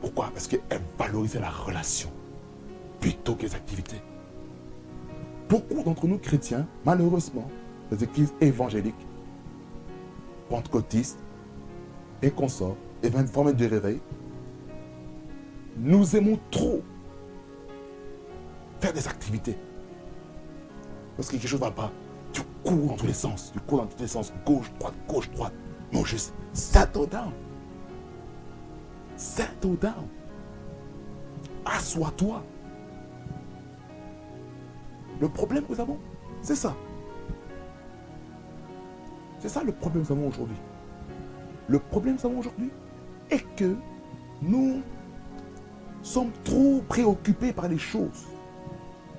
[0.00, 0.30] Pourquoi?
[0.32, 0.60] Parce qu'elle
[0.98, 2.10] valorisait la relation
[3.00, 4.00] plutôt que les activités.
[5.48, 7.48] Beaucoup d'entre nous chrétiens, malheureusement,
[7.90, 9.06] les églises évangéliques,
[10.48, 11.18] pentecôtistes
[12.22, 14.00] et consorts, et formes de réveil,
[15.78, 16.82] nous aimons trop
[18.80, 19.56] faire des activités.
[21.16, 21.92] Parce que quelque chose ne va pas.
[22.32, 23.50] Tu cours dans tous les sens.
[23.52, 24.32] Tu cours dans tous les sens.
[24.44, 25.52] Gauche, droite, gauche, droite.
[25.92, 27.32] Non, juste settle down.
[29.16, 30.06] Settle down.
[31.64, 32.42] Assois-toi.
[35.20, 35.98] Le problème que nous avons,
[36.42, 36.74] c'est ça.
[39.38, 40.56] C'est ça le problème que nous avons aujourd'hui.
[41.68, 42.70] Le problème que nous avons aujourd'hui
[43.30, 43.76] est que
[44.42, 44.82] nous
[46.02, 48.26] sommes trop préoccupés par les choses.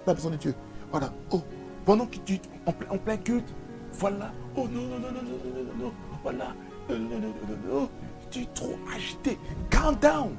[0.08, 0.56] La personne de Dieu.
[0.92, 1.12] Voilà.
[1.32, 1.42] Oh,
[1.86, 3.54] pendant que tu en, en plein culte,
[3.94, 4.32] voilà.
[4.56, 5.92] Oh non, non, non, non, non, non, non, non.
[6.24, 6.54] Voilà.
[6.90, 7.90] Non.
[8.32, 9.38] Tu es trop agité.
[9.70, 10.36] Calm down.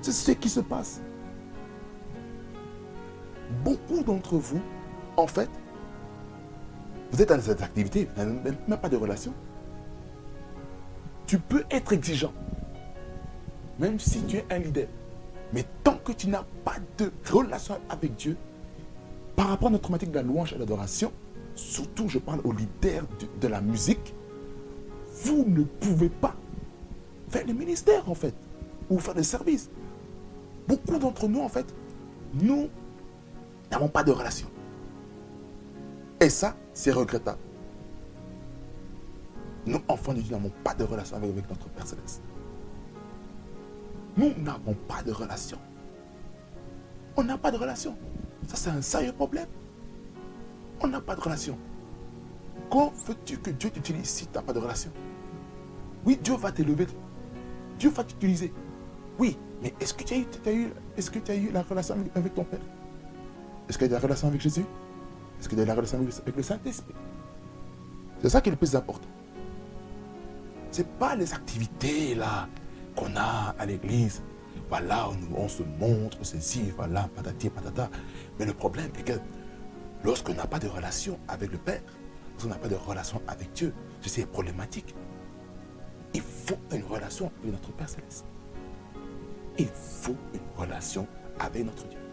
[0.00, 1.00] C'est ce qui se passe.
[3.64, 4.60] Beaucoup d'entre vous,
[5.16, 5.50] en fait,
[7.12, 9.32] vous êtes dans cette activité, vous n'avez même pas de relation.
[11.26, 12.32] Tu peux être exigeant
[13.78, 14.88] même si tu es un leader.
[15.52, 18.36] Mais tant que tu n'as pas de relation avec Dieu,
[19.36, 21.12] par rapport à notre thématique de la louange et de l'adoration,
[21.54, 23.04] surtout je parle aux leaders
[23.40, 24.14] de, la musique,
[25.24, 26.34] vous ne pouvez pas
[27.28, 28.34] faire le ministère en fait,
[28.90, 29.70] ou faire des services.
[30.68, 31.66] Beaucoup d'entre nous en fait,
[32.34, 32.68] nous
[33.70, 34.48] n'avons pas de relation.
[36.20, 37.38] Et ça, c'est regrettable.
[39.66, 42.22] Nous, enfants de Dieu, n'avons pas de relation avec, notre Père Céleste.
[44.16, 45.58] Nous n'avons pas de relation.
[47.16, 47.96] On n'a pas de relation.
[48.46, 49.48] Ça, c'est un sérieux problème.
[50.80, 51.56] On n'a pas de relation.
[52.70, 54.90] Comment veux-tu que Dieu t'utilise si tu n'as pas de relation?
[56.04, 56.86] Oui, Dieu va t'élever.
[57.78, 58.52] Dieu va t'utiliser.
[59.18, 60.52] Oui, mais est-ce que tu as
[60.96, 62.60] est-ce que tu as eu la relation avec ton Père?
[63.68, 64.64] Est-ce que tu as eu la relation avec Jésus?
[65.40, 66.94] Est-ce que tu as eu la relation avec le Saint-Esprit?
[68.20, 69.08] C'est ça qui est le plus important.
[70.70, 72.48] Ce n'est pas les activités là,
[72.96, 74.22] qu'on a à l'église.
[74.68, 77.90] Voilà, on, se montre, ceci, voilà, patati, patata.
[78.38, 79.12] Mais le problème est que
[80.02, 81.82] lorsqu'on n'a pas de relation avec le Père,
[82.32, 83.72] lorsqu'on n'a pas de relation avec Dieu,
[84.02, 84.94] c'est problématique.
[86.14, 88.24] Il faut une relation avec notre Père Céleste.
[89.58, 91.06] Il faut une relation
[91.38, 92.03] avec notre Dieu.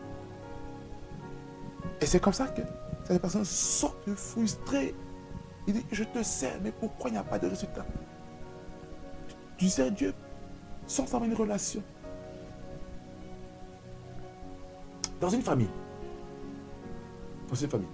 [2.01, 2.61] Et c'est comme ça que
[3.03, 4.95] cette personne sort frustrée.
[5.67, 7.85] Il dit, je te sers, mais pourquoi il n'y a pas de résultat?
[9.57, 10.13] Tu sers Dieu
[10.87, 11.83] sans avoir une relation.
[15.19, 15.69] Dans une famille.
[17.47, 17.87] Dans une famille.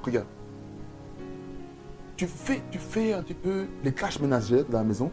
[0.00, 0.28] Regarde.
[2.16, 5.10] Tu fais, tu fais un petit peu les tâches ménagères de la maison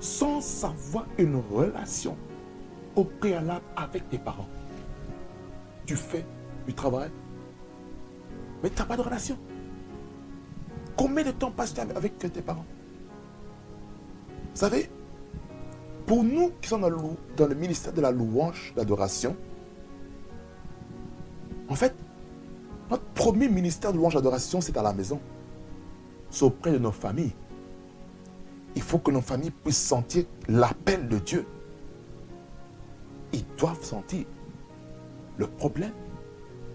[0.00, 2.16] sans avoir une relation
[2.96, 4.48] au préalable avec tes parents.
[5.86, 6.24] Tu fais
[6.68, 7.10] du travail,
[8.62, 9.36] mais tu n'as pas de relation.
[10.96, 12.66] Combien de temps passes-tu avec tes parents?
[14.52, 14.90] Savez,
[16.06, 19.34] pour nous qui sommes dans le, ministère de la louange, l'adoration,
[21.68, 21.94] en fait,
[22.90, 25.20] notre premier ministère de louange, d'adoration, c'est à la maison.
[26.30, 27.32] C'est auprès de nos familles.
[28.74, 31.46] Il faut que nos familles puissent sentir l'appel de Dieu.
[33.32, 34.26] Ils doivent sentir.
[35.36, 35.92] Le problème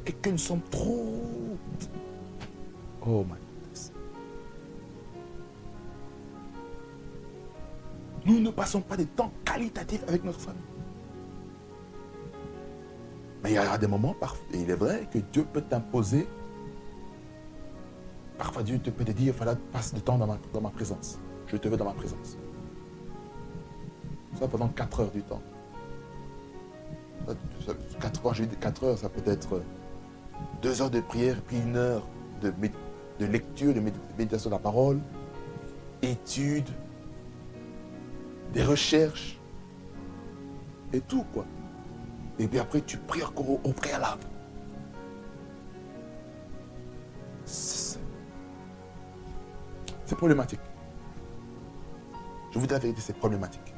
[0.06, 1.58] est que nous sommes trop...
[3.06, 3.92] Oh my goodness.
[8.26, 10.62] Nous ne passons pas des temps qualitatifs avec notre famille.
[13.44, 14.16] Mais il y a des moments,
[14.54, 16.28] et il est vrai que Dieu peut t'imposer.
[18.38, 21.20] Parfois, Dieu te peut te dire, il passe du temps dans ma, dans ma présence.
[21.48, 22.38] Je te veux dans ma présence.
[24.39, 25.42] Ça pendant 4 heures du temps.
[28.00, 29.62] 4 heures, 4 heures, ça peut être
[30.62, 32.08] 2 heures de prière, puis une heure
[32.41, 32.53] de,
[33.19, 33.82] de lecture, de
[34.17, 34.99] méditation de la parole,
[36.01, 36.69] études,
[38.53, 39.39] des recherches,
[40.93, 41.45] et tout, quoi.
[42.39, 44.23] Et puis après, tu pries encore au, préalable.
[47.45, 47.99] C'est
[50.15, 50.60] problématique.
[52.51, 53.73] Je vous dis la vérité, c'est problématique.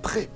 [0.00, 0.30] Très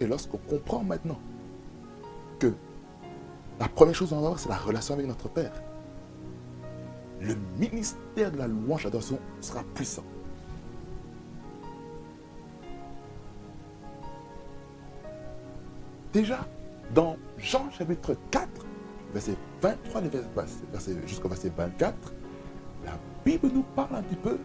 [0.00, 1.18] et lorsqu'on comprend maintenant
[2.38, 2.52] que
[3.60, 5.52] la première chose qu'on va avoir, c'est la relation avec notre Père.
[7.20, 10.04] Le ministère de la louange d'adoration sera puissant.
[16.12, 16.46] Déjà,
[16.94, 18.48] dans Jean chapitre 4,
[19.14, 20.02] verset 23
[21.06, 22.12] jusqu'au verset 24,
[22.84, 24.38] la Bible nous parle un petit peu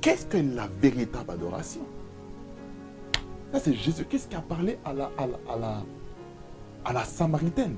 [0.00, 1.80] qu'est-ce que la véritable adoration?
[3.60, 4.04] C'est Jésus.
[4.04, 4.92] Qu'est-ce qui a parlé à
[6.92, 7.76] la, Samaritaine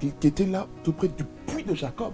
[0.00, 2.12] qui, était là tout près du puits de Jacob.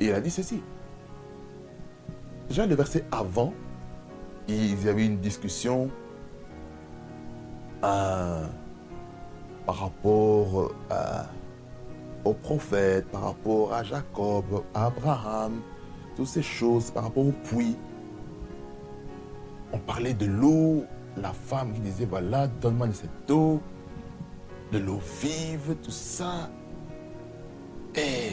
[0.00, 0.62] Il a dit ceci.
[2.48, 3.52] Déjà, le verset avant,
[4.46, 5.90] il y avait une discussion
[7.84, 8.46] euh,
[9.66, 11.22] par rapport euh,
[12.24, 15.60] au prophète, par rapport à Jacob, à Abraham,
[16.18, 17.76] toutes ces choses, par rapport au puits.
[19.72, 20.84] On parlait de l'eau,
[21.16, 23.60] la femme qui disait, voilà, donne-moi de cette eau,
[24.72, 26.50] de l'eau vive, tout ça.
[27.94, 28.32] Et...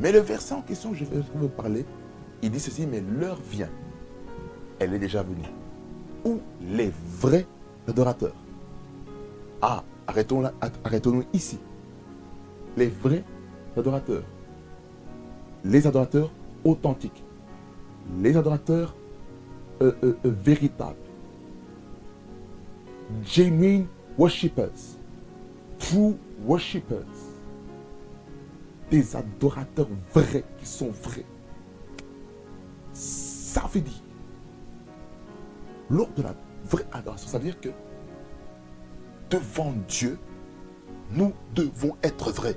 [0.00, 1.84] Mais le verset en question, je vais vous parler,
[2.40, 3.68] il dit ceci, mais l'heure vient
[4.78, 5.44] elle est déjà venue.
[6.24, 7.46] Où les vrais
[7.88, 8.34] adorateurs
[9.62, 10.48] Ah, arrêtons-nous
[10.84, 11.58] arrêtons ici.
[12.76, 13.24] Les vrais
[13.76, 14.24] adorateurs.
[15.66, 16.30] Les adorateurs
[16.64, 17.24] authentiques.
[18.20, 18.94] Les adorateurs
[19.82, 20.96] euh, euh, euh, véritables.
[23.24, 24.96] Genuine worshippers.
[25.78, 27.04] True worshippers.
[28.90, 31.26] Des adorateurs vrais qui sont vrais.
[32.92, 34.02] Ça veut dire
[35.90, 37.68] lors de la vraie adoration, ça veut dire que
[39.30, 40.18] devant Dieu,
[41.12, 42.56] nous devons être vrais.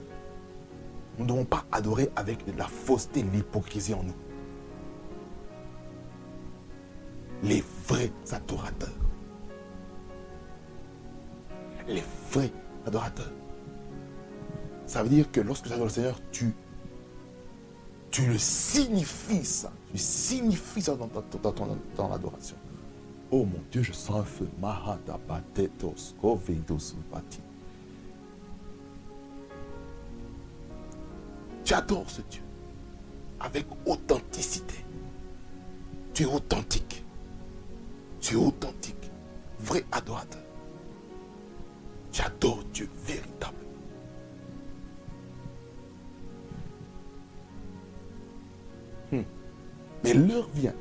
[1.20, 4.16] Nous ne devons pas adorer avec de la fausseté, l'hypocrisie en nous.
[7.44, 8.90] Les vrais adorateurs.
[11.90, 12.52] Les vrais
[12.86, 13.32] adorateurs.
[14.86, 16.54] Ça veut dire que lorsque tu adores le Seigneur, tu,
[18.12, 19.74] tu le signifies ça.
[19.92, 21.52] Tu signifies ça dans, dans,
[21.98, 22.56] dans, l'adoration.
[23.30, 24.48] Oh mon Dieu, je sens un feu.
[31.70, 32.42] Tu adores ce Dieu
[33.40, 34.84] avec authenticité.
[36.16, 37.06] Tu es authentique.
[38.20, 39.12] Tu es authentique.
[39.60, 40.42] Vrai adorateur.
[42.12, 43.56] Tu adores Dieu véritable.
[49.12, 49.22] Hmm.
[50.04, 50.74] Mais l'heure vient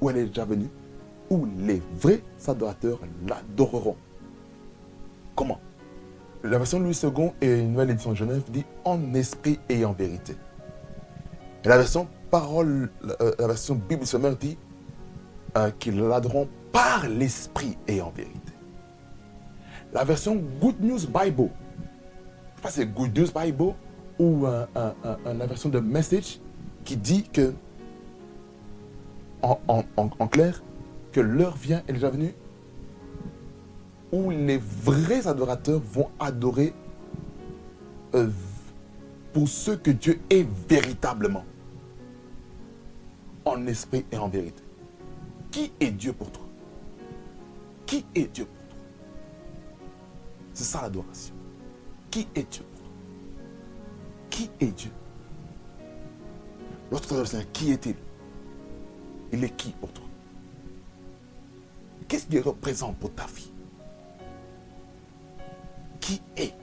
[0.00, 0.70] où elle est déjà venue
[1.28, 3.96] où les vrais adorateurs l'adoreront.
[5.34, 5.60] Comment?
[6.44, 9.92] La version Louis II et une nouvelle édition de Genève dit en esprit et en
[9.92, 10.36] vérité.
[11.64, 14.56] Et la version parole, euh, la version Bible sommaire dit
[15.56, 18.52] euh, qu'ils l'adoreront par l'esprit et en vérité.
[19.92, 23.74] La version Good News Bible, je sais pas si c'est Good News Bible
[24.20, 26.40] ou la version de Message
[26.84, 27.54] qui dit que,
[29.42, 29.58] en,
[29.96, 30.62] en clair,
[31.12, 32.34] que l'heure vient, elle est déjà venue,
[34.12, 36.72] où les vrais adorateurs vont adorer
[38.14, 38.28] euh,
[39.32, 41.44] pour ce que Dieu est véritablement.
[43.48, 44.62] en esprit et en vérité.
[45.50, 46.44] Qui est Dieu pour toi?
[47.86, 48.76] Qui est Dieu pour toi?
[50.52, 51.34] C'est ça l'adoration.
[52.10, 52.90] Qui est Dieu pour toi?
[54.30, 54.90] Qui est Dieu?
[56.90, 57.96] Lorsque tu adores le Seigneur, qui est-il?
[59.32, 60.04] Il est qui pour toi?
[62.06, 63.50] Qu'est-ce qu'il représente pour ta vie?
[66.08, 66.54] Qui est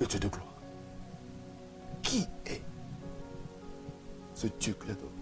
[0.00, 0.60] le Dieu de gloire?
[2.02, 2.62] Qui est
[4.34, 5.12] ce Dieu que j'adore?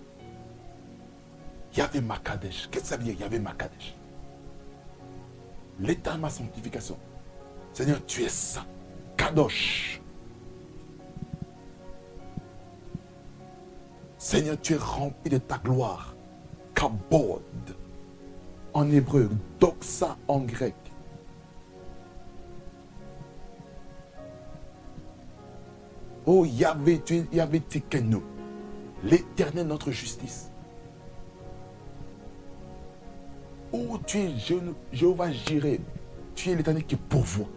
[1.76, 2.70] Yahvé Makadesh.
[2.70, 3.94] Qu'est-ce que ça veut dire Yahvé Makadesh?
[5.78, 6.96] L'état de ma sanctification.
[7.74, 8.64] Seigneur, tu es saint.
[9.18, 10.00] Kadosh.
[14.16, 16.14] Seigneur, tu es rempli de ta gloire.
[16.74, 17.42] Kabod
[18.72, 19.28] en hébreu,
[19.60, 20.74] doxa en grec.
[26.30, 28.18] Oh Yahvé, tu es Yahvé Tikenu,
[29.02, 30.50] l'éternel notre justice.
[33.72, 34.34] Oh, tu es
[34.92, 35.80] Jéhovah Jireh,
[36.34, 37.48] tu es l'éternel qui pourvoit.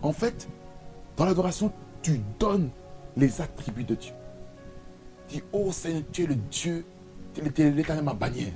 [0.00, 0.48] En fait,
[1.16, 1.72] dans l'adoration,
[2.02, 2.70] tu donnes
[3.16, 4.12] les attributs de Dieu.
[5.28, 6.84] Dis, oh Seigneur, tu es le Dieu,
[7.34, 8.52] tu es l'éternel ma bannière.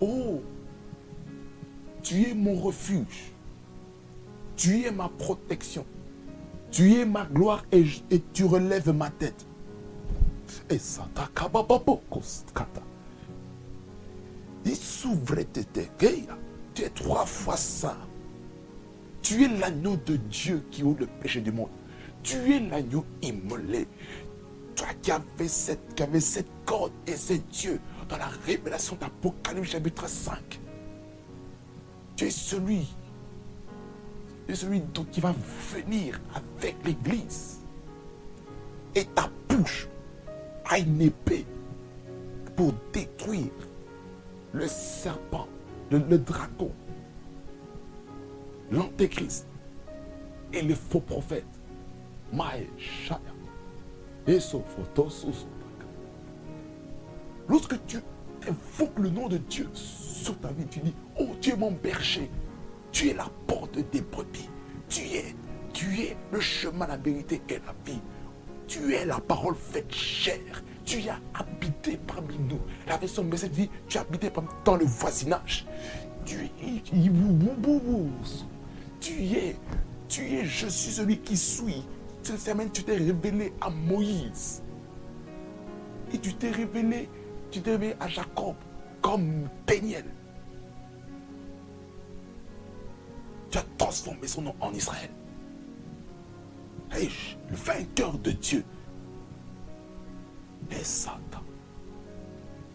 [0.00, 0.40] Oh,
[2.02, 3.35] tu es mon refuge.
[4.56, 5.84] Tu es ma protection.
[6.70, 7.84] Tu es ma gloire et,
[8.32, 9.46] tu relèves ma tête.
[10.70, 10.78] Et
[16.74, 17.96] Tu es trois fois saint.
[19.22, 21.70] Tu es l'agneau de Dieu qui ouvre le péché du monde.
[22.22, 23.86] Tu es l'agneau immolé.
[24.74, 29.70] Toi qui avais cette, qui avait cette corde et c'est Dieu dans la révélation d'Apocalypse
[29.70, 30.60] chapitre 5.
[32.16, 32.86] Tu es celui,
[34.48, 35.34] es celui qui va
[35.72, 37.60] venir avec l'Église.
[38.94, 39.88] Et ta bouche
[40.64, 41.44] a une épée
[42.54, 43.52] pour détruire
[44.52, 45.48] le serpent,
[45.90, 46.72] le, dragon,
[48.70, 49.46] l'antéchrist
[50.52, 51.44] et les faux prophètes.
[57.48, 57.98] Lorsque tu
[58.48, 62.30] invoques le nom de Dieu sur ta vie, tu dis, oh Dieu mon berger,
[62.96, 64.48] tu es la porte des brebis,
[64.88, 65.36] tu es,
[65.74, 68.00] tu es le chemin, la vérité et la vie.
[68.66, 70.40] Tu es la parole faite chair.
[70.82, 72.58] Tu as habité parmi nous.
[72.88, 74.30] La version message dit, tu as habité
[74.64, 75.66] dans le voisinage.
[76.24, 76.80] Tu es,
[80.08, 81.84] tu es, je suis celui qui suis.
[82.22, 84.62] Cette semaine, tu t'es révélé à Moïse.
[86.14, 87.10] Et tu t'es révélé
[87.50, 88.54] tu devais à Jacob
[89.02, 90.04] comme Péniel.
[93.78, 95.10] Transformé son nom en Israël.
[96.92, 98.64] le vainqueur de Dieu.
[100.70, 101.42] Et Satan.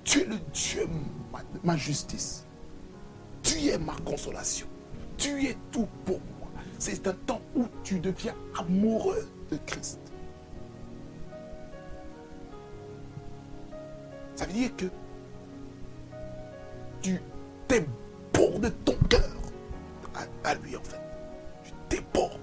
[0.03, 0.87] Tu es le Dieu
[1.53, 2.45] de ma justice.
[3.43, 4.67] Tu es ma consolation.
[5.17, 6.49] Tu es tout pour moi.
[6.79, 9.99] C'est un temps où tu deviens amoureux de Christ.
[14.35, 14.85] Ça veut dire que
[17.01, 17.21] tu
[17.67, 19.00] débordes ton cœur
[20.43, 21.01] à, lui, en fait.
[21.63, 22.39] Tu débordes.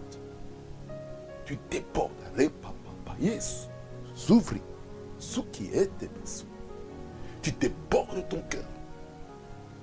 [1.44, 2.12] Tu débordes.
[3.20, 3.68] Yes.
[4.14, 4.61] Souffri.
[5.53, 5.90] qui est
[7.42, 8.64] Tu débordes ton cœur.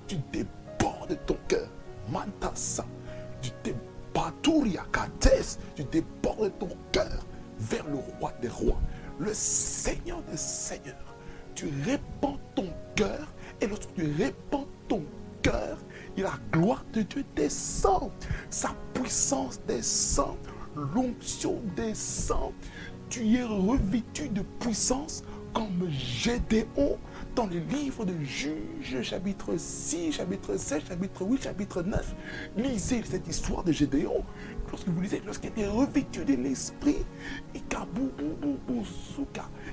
[0.06, 1.68] Tu débordes ton cœur.
[2.08, 2.86] Mantasa.
[3.42, 3.50] Tu
[4.92, 5.58] kates.
[5.74, 7.26] Tu débordes ton cœur
[7.58, 8.80] vers le roi des rois,
[9.18, 11.16] le Seigneur des seigneurs
[11.56, 13.26] tu répands ton cœur,
[13.60, 15.02] et lorsque tu répands ton
[15.42, 15.78] cœur,
[16.22, 18.10] la gloire de Dieu descend,
[18.50, 20.36] sa puissance descend,
[20.74, 22.52] l'onction descend.
[23.08, 26.98] Tu es revêtu de puissance comme Gédéon
[27.34, 32.14] dans le livre de Juges, chapitre 6, chapitre 7, chapitre 8, chapitre 9.
[32.56, 34.24] Lisez cette histoire de Gédéon.
[34.70, 37.04] Lorsque vous lisez, lorsqu'il était revêtu de l'esprit,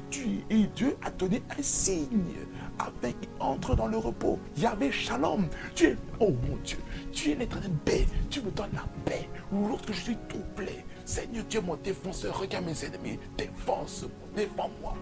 [0.09, 2.35] tu et Dieu a donné un signe
[2.79, 4.39] avec entre dans le repos.
[4.57, 5.47] Il y avait shalom.
[5.75, 6.77] Tu es, oh mon Dieu,
[7.11, 8.05] tu es l'éternel paix.
[8.29, 9.27] Tu me donnes la paix.
[9.51, 14.95] Lorsque je suis troublé, Seigneur Dieu, mon défenseur, regarde mes ennemis, défense, défends-moi.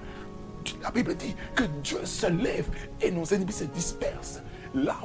[0.81, 2.69] La Bible dit que Dieu se lève
[3.01, 4.41] et nos ennemis se dispersent.
[4.73, 4.95] La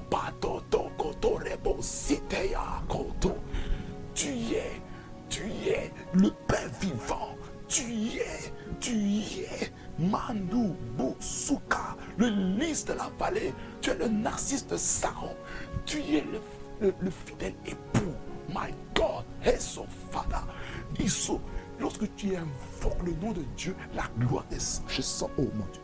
[4.16, 4.80] Tu es,
[5.28, 7.36] tu es le pain vivant.
[7.68, 7.82] Tu
[8.18, 8.50] es,
[8.80, 13.52] tu es Mandu Boussouka, le lys de la vallée.
[13.82, 15.36] Tu es le narcisse de Saron.
[15.84, 16.24] Tu es
[16.80, 18.14] le, fidèle époux.
[18.48, 19.24] My God,
[19.58, 20.44] son Father.
[21.78, 24.86] Lorsque tu invoques le nom de Dieu, la gloire descend.
[24.88, 25.82] Je sens, oh mon Dieu.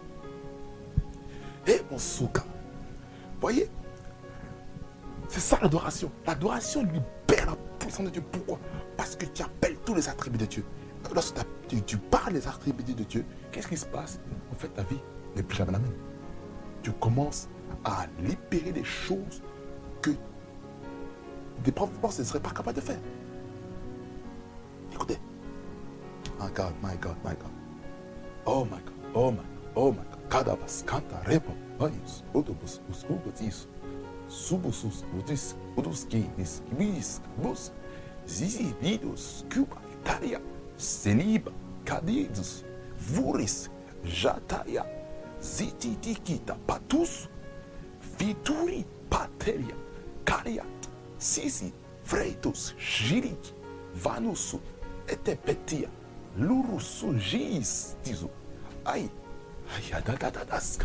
[1.66, 2.44] Et mon souka.
[3.42, 3.68] Voyez,
[5.28, 6.10] c'est ça l'adoration.
[6.26, 7.02] L'adoration libère
[8.00, 8.22] de Dieu.
[8.32, 8.58] Pourquoi?
[8.96, 10.64] Parce que tu appelles tous les attributs de Dieu.
[11.14, 11.34] Lorsque
[11.86, 14.20] tu, parles des attributs de Dieu, qu'est-ce qui se passe?
[14.50, 15.00] En fait, ta vie
[15.36, 15.92] n'est plus jamais la même.
[16.82, 17.48] Tu commences
[17.84, 19.42] à libérer des choses
[20.00, 20.10] que
[21.64, 22.98] des propres forces ne seraient pas capables de faire.
[24.92, 25.18] Écoutez.
[26.40, 27.50] My God, my God, my God.
[28.46, 29.44] Oh my God, oh my God,
[29.76, 30.06] oh my God.
[30.28, 30.56] Kanta,
[38.26, 40.40] Zizi vidus, Cuba, Italia,
[40.76, 41.52] Seniba,
[41.84, 42.64] Cadidus,
[42.98, 43.68] Vuris,
[44.04, 44.86] Jataia,
[46.00, 47.28] dikita Patus,
[48.18, 49.74] Vituri, Pateria,
[50.24, 51.72] Cariat, Sisi,
[52.04, 53.54] Freitus, Giric,
[53.94, 54.60] Vanusu,
[55.06, 55.88] Etepetia,
[56.38, 58.30] Lurusu, Gistizu,
[58.84, 59.10] Ai,
[59.76, 60.02] Ai,
[60.50, 60.80] esu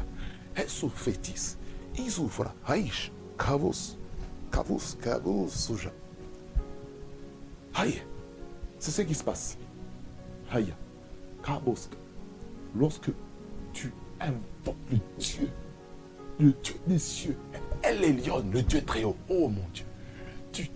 [0.55, 1.57] Esufetis,
[1.95, 3.97] Isufra, Aish, Cavus,
[4.51, 5.91] Cavus, Cavus, Suja,
[7.79, 8.01] Aïe,
[8.79, 9.55] c'est ce qui se passe.
[10.51, 10.73] Aïe,
[12.75, 13.11] lorsque
[13.71, 15.49] tu invoques le Dieu,
[16.39, 17.37] le Dieu des cieux,
[17.83, 19.85] elle est lionne, le Dieu très haut, oh mon Dieu,
[20.51, 20.67] tu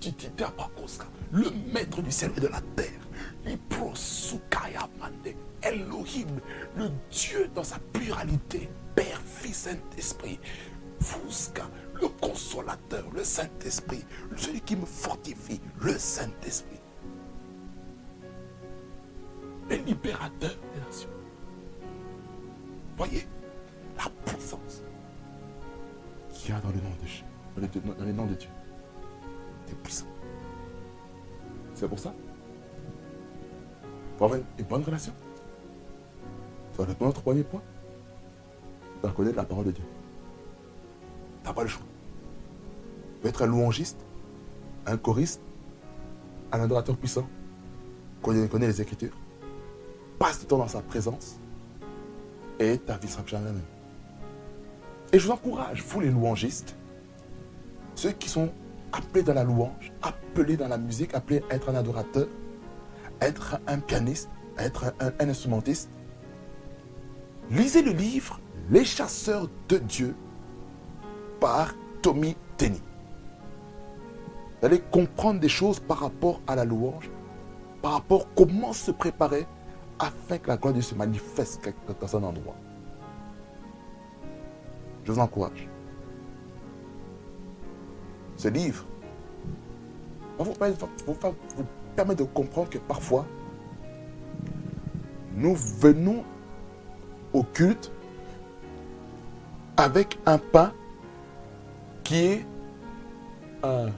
[1.31, 2.91] le maître du ciel et de la terre,
[5.63, 6.39] Elohim,
[6.75, 10.39] le Dieu dans sa pluralité, Père, Fils, Saint-Esprit,
[10.99, 11.67] Fusca,
[11.99, 14.03] le consolateur, le Saint-Esprit,
[14.35, 16.80] celui qui me fortifie, le Saint-Esprit,
[19.77, 21.09] libérateur des nations.
[22.97, 23.27] Voyez
[23.97, 24.83] la puissance
[26.33, 26.89] qu'il y a dans le nom
[27.57, 28.49] de Dieu, dans le nom de Dieu
[29.75, 30.05] puissant.
[31.73, 32.13] C'est pour ça?
[34.17, 35.13] Pour avoir une bonne relation,
[36.77, 37.61] ça être notre premier point.
[38.95, 39.83] Tu dois connaître la parole de Dieu.
[41.41, 41.85] Tu n'as pas le choix.
[43.15, 43.97] Tu peux être un louangiste,
[44.85, 45.41] un choriste,
[46.51, 47.27] un adorateur puissant,
[48.21, 49.15] connaît, connaît les Écritures,
[50.21, 51.39] passe du temps dans sa présence,
[52.59, 53.61] et ta vie sera jamais la même.
[55.11, 56.75] Et je vous encourage, vous les louangistes,
[57.95, 58.51] ceux qui sont
[58.91, 62.27] appelé dans la louange, appelé dans la musique, appelé à être un adorateur,
[63.19, 65.89] être un pianiste, être un, instrumentiste.
[67.49, 70.15] Lisez le livre Les chasseurs de Dieu
[71.39, 72.81] par Tommy Tenny.
[74.59, 77.09] Vous allez comprendre des choses par rapport à la louange,
[77.81, 79.47] par rapport à comment se préparer
[80.01, 82.55] afin que la gloire de Dieu se manifeste dans un endroit.
[85.05, 85.69] Je vous encourage
[88.41, 88.85] ce livre
[90.39, 91.15] va vous,
[91.95, 93.27] permettre de comprendre que parfois,
[95.35, 96.23] nous venons
[97.33, 97.91] au culte
[99.77, 100.73] avec un pain
[102.03, 102.45] qui est
[103.63, 103.89] euh,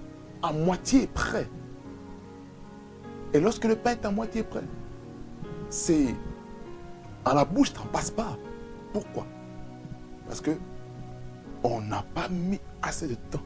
[0.42, 1.48] à moitié prêt.
[3.34, 4.64] Et lorsque le pain est à moitié prêt,
[5.74, 6.14] c'est
[7.26, 8.38] à la bouche, n'en passe pas.
[8.94, 9.26] Pourquoi?
[10.28, 10.52] Parce que
[11.64, 13.42] on n'a pas mis assez de temps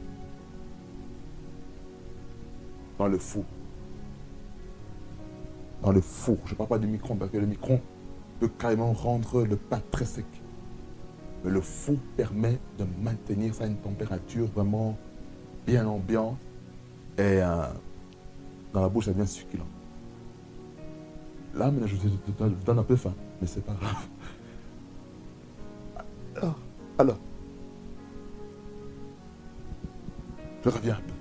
[2.98, 3.46] dans le four.
[5.82, 6.38] Dans le four.
[6.46, 7.80] Je ne parle pas du micro parce que le micro
[8.42, 10.26] peut carrément rendre le pain très sec.
[11.46, 14.98] Mais le four permet de maintenir ça à une température vraiment
[15.66, 16.38] bien ambiante.
[17.18, 17.68] Et euh,
[18.74, 19.77] dans la bouche, ça devient succulent.
[21.58, 24.08] Là, maintenant, je vous donne un peu faim, mais c'est pas grave.
[26.36, 26.60] Alors,
[27.00, 27.18] alors,
[30.64, 31.14] je reviens un peu.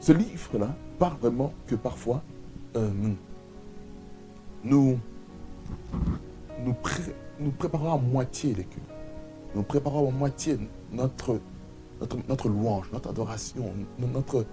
[0.00, 2.22] Ce livre-là parle vraiment que parfois,
[2.76, 2.90] euh,
[4.64, 4.98] nous,
[6.64, 8.84] nous, préparons à moitié les cultes.
[9.54, 10.58] Nous préparons à moitié
[10.92, 11.40] notre,
[12.28, 14.46] notre, louange, notre adoration, notre,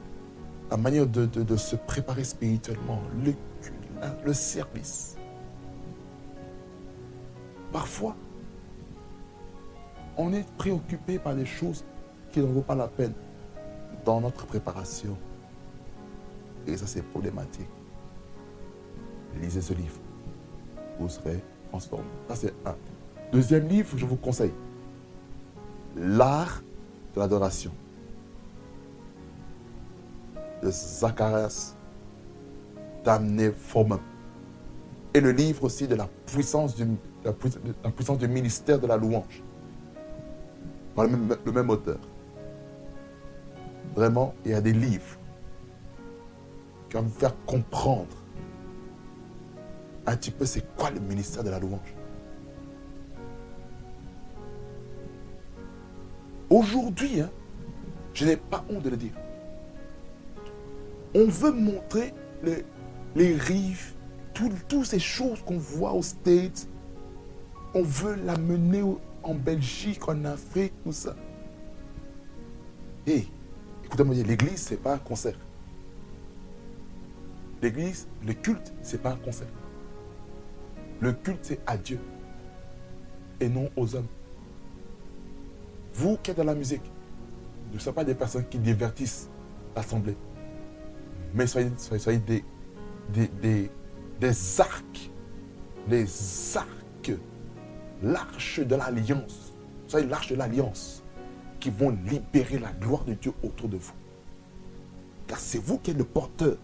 [0.69, 3.33] la manière de, se préparer spirituellement, le,
[4.25, 5.15] le service.
[7.71, 8.15] Parfois,
[10.17, 11.83] on est préoccupé par des choses
[12.31, 13.13] qui ne vaut pas la peine
[14.05, 15.17] dans notre préparation.
[16.67, 17.69] Et ça, c'est problématique.
[19.41, 19.99] Lisez ce livre.
[20.99, 22.05] Vous serez transformé.
[22.29, 22.75] Ça, c'est un.
[23.31, 24.53] Deuxième livre, je vous conseille.
[25.95, 26.61] L'art
[27.13, 27.71] de l'adoration.
[30.61, 31.75] De Zacharias
[33.03, 33.99] Damné Forman.
[35.13, 36.85] Et le livre aussi de la puissance du,
[37.23, 37.31] la,
[37.91, 39.43] puissance du ministère de la louange.
[40.95, 41.99] Par le même, auteur.
[43.95, 45.17] Vraiment, il y a des livres
[46.95, 48.15] va vous faire comprendre
[50.05, 51.93] un petit peu c'est quoi le ministère de la louange.
[56.49, 57.29] Aujourd'hui, hein,
[58.13, 59.13] je n'ai pas honte de le dire.
[61.15, 62.13] On veut montrer
[62.43, 63.93] les, rives,
[64.33, 66.67] toutes ces choses qu'on voit aux States.
[67.73, 68.83] On veut l'amener
[69.23, 71.15] en Belgique, en Afrique, tout ça.
[73.07, 73.27] Hé,
[73.85, 75.37] écoutez-moi, l'église, ce n'est pas un concert.
[77.61, 79.47] L'église, le culte, ce n'est pas un concert.
[80.99, 81.99] Le culte, c'est à Dieu
[83.39, 84.07] et non aux hommes.
[85.93, 86.91] Vous qui êtes dans la musique,
[87.73, 89.29] ne soyez pas des personnes qui divertissent
[89.75, 90.17] l'assemblée,
[91.35, 91.69] mais soyez,
[93.09, 93.69] des,
[94.59, 95.11] arcs,
[95.87, 97.11] des arcs,
[98.01, 99.53] l'arche de l'alliance.
[99.87, 101.03] Soyez l'arche de l'alliance
[101.59, 103.93] qui vont libérer la gloire de Dieu autour de vous.
[105.27, 106.55] Car c'est vous qui êtes le porteur.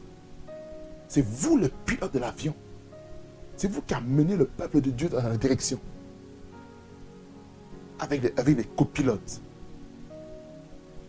[1.07, 2.55] C'est vous le pilote de l'avion.
[3.57, 5.80] C'est vous qui amenez le peuple de Dieu dans la direction.
[7.99, 9.41] Avec les, avec les copilotes.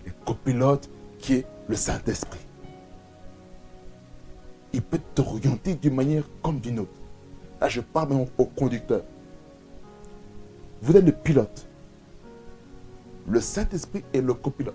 [0.05, 2.41] Les copilotes qui est le Saint-Esprit.
[4.73, 7.01] Il peut t'orienter d'une manière comme d'une autre.
[7.61, 9.03] Là, je parle au conducteur.
[10.81, 11.67] Vous êtes le pilote.
[13.29, 14.75] Le Saint-Esprit est le copilote.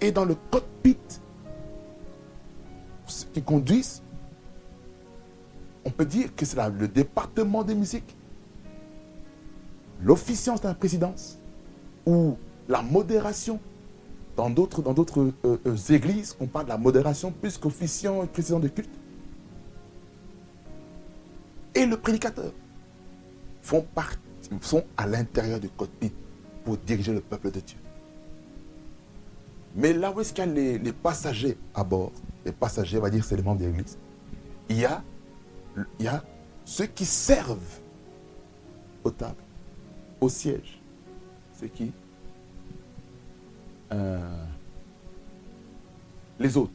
[0.00, 0.98] Et dans le cockpit,
[3.06, 4.02] ceux qui conduisent,
[5.84, 8.14] on peut dire que c'est le département de musique,
[10.02, 11.38] l'officiance de la présidence
[12.04, 12.36] ou
[12.68, 13.58] la modération.
[14.36, 18.26] Dans d'autres, dans d'autres euh, euh, églises, on parle de la modération plus qu'officiant et
[18.26, 18.90] président de culte.
[21.74, 22.52] Et le prédicateur
[23.60, 24.18] font, partie,
[24.60, 26.12] sont à l'intérieur du cockpit
[26.64, 27.78] pour diriger le peuple de Dieu.
[29.76, 32.12] Mais là où est-ce qu'il y a les, passagers à bord,
[32.44, 33.98] les passagers, on va dire, c'est les membres de l'église,
[34.68, 35.02] il y a,
[35.98, 36.22] il y a
[36.64, 37.80] ceux qui servent
[39.02, 39.42] aux tables,
[40.20, 40.80] au siège.
[41.52, 41.92] C'est qui
[43.94, 44.44] euh,
[46.38, 46.70] Les hôtes.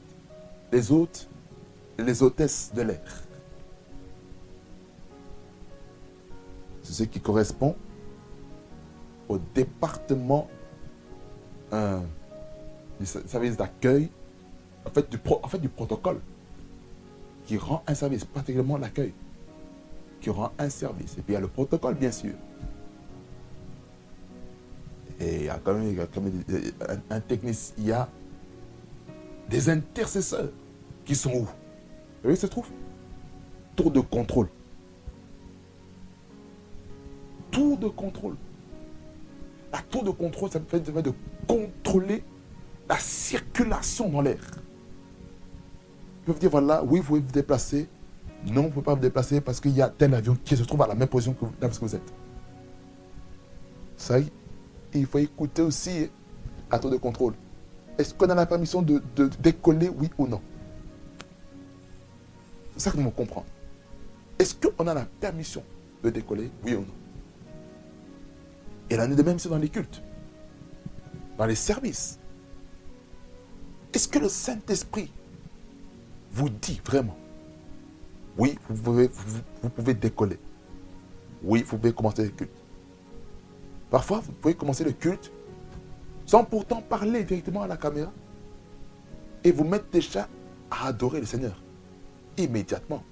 [0.72, 1.28] Les hôtes,
[1.98, 3.24] les hôtesses de l'air.
[6.90, 7.76] c'est ce qui correspond
[9.28, 10.48] au département
[11.72, 12.00] euh,
[13.00, 14.10] du service d'accueil,
[14.86, 15.08] en fait,
[15.44, 16.20] en fait du protocole,
[17.46, 19.14] qui rend un service, particulièrement l'accueil,
[20.20, 21.14] qui rend un service.
[21.20, 22.34] Et puis il y a le protocole, bien sûr.
[25.20, 28.08] Et il y a quand même, un, un technicien, il y a
[29.50, 30.50] des intercesseurs
[31.06, 31.48] qui sont où?
[32.24, 32.68] Voyez, se trouve?
[33.76, 34.48] Tour de contrôle
[37.52, 38.36] tour de contrôle.
[39.72, 41.14] La tour de contrôle, ça fait de
[41.48, 42.24] contrôler
[42.88, 44.40] la circulation dans l'air.
[46.22, 47.88] Ils peuvent dire, voilà, oui, vous pouvez vous déplacer.
[48.46, 50.64] Non, vous ne pouvez pas vous déplacer parce qu'il y a tel avion qui se
[50.64, 52.14] trouve à la même position que vous, là où vous êtes.
[53.98, 54.18] Ça,
[54.94, 56.10] il faut écouter aussi
[56.72, 57.34] la tour de contrôle.
[57.98, 59.02] Est-ce qu'on a la permission de,
[59.42, 60.42] décoller, oui ou non?
[62.74, 63.48] C'est ça que nous devons comprendre.
[64.38, 65.64] Est-ce qu'on a la permission
[66.04, 66.96] de décoller, oui ou non?
[68.90, 70.02] Et l'année de même, c'est dans les cultes,
[71.38, 72.20] dans les services.
[73.94, 75.12] Est-ce que le Saint-Esprit
[76.32, 77.18] vous dit vraiment,
[78.38, 79.10] oui, vous pouvez,
[79.62, 80.40] vous, pouvez décoller?
[81.44, 82.59] Oui, vous pouvez commencer le culte.
[83.90, 85.32] Parfois, vous pouvez commencer le culte
[86.26, 88.12] sans pourtant parler directement à la caméra
[89.44, 90.28] et vous mettre déjà
[90.70, 91.62] à adorer le Seigneur
[92.38, 93.04] immédiatement,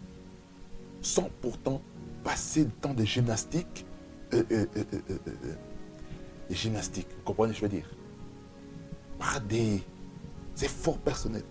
[1.01, 1.81] sans pourtant
[2.23, 3.85] passer le temps de gymnastique
[4.33, 5.55] euh, euh, euh,
[6.49, 7.89] des gymnastiques, vous comprenez ce que je veux dire?
[9.17, 9.83] Par des
[10.61, 11.43] efforts personnels.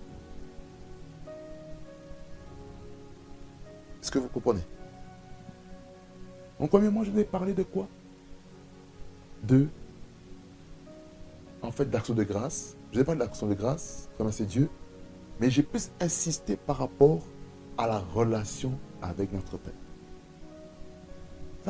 [4.02, 4.60] Est-ce que vous comprenez?
[6.58, 7.88] En premier, moi, je vais parler de quoi?
[9.46, 9.68] De,
[11.62, 12.76] en fait, d'action de grâce.
[12.92, 14.68] Je vais parler d'action de grâce, remercier Dieu,
[15.40, 17.22] mais j'ai plus insisté par rapport
[17.78, 19.74] à la relation avec notre Père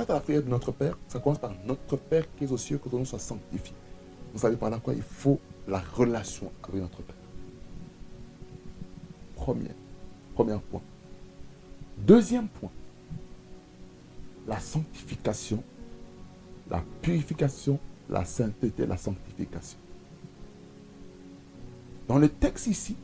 [0.05, 2.89] la prière de notre Père, ça commence par notre Père qui est aux cieux, que
[2.89, 3.75] ton nom soit sanctifié.
[4.33, 4.93] Vous savez par là quoi?
[4.95, 7.17] Il faut la relation avec notre Père.
[9.35, 9.71] Premier,
[10.35, 10.83] premier point.
[11.99, 12.71] Deuxième point,
[14.47, 15.63] la sanctification,
[16.71, 19.79] la purification, la sainteté, la sanctification.
[22.09, 22.97] Dans le texte ici,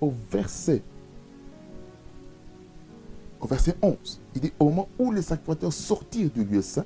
[0.00, 0.82] au verset
[3.40, 6.84] au verset 11, il dit au moment où les sacrificateurs sortirent du lieu saint,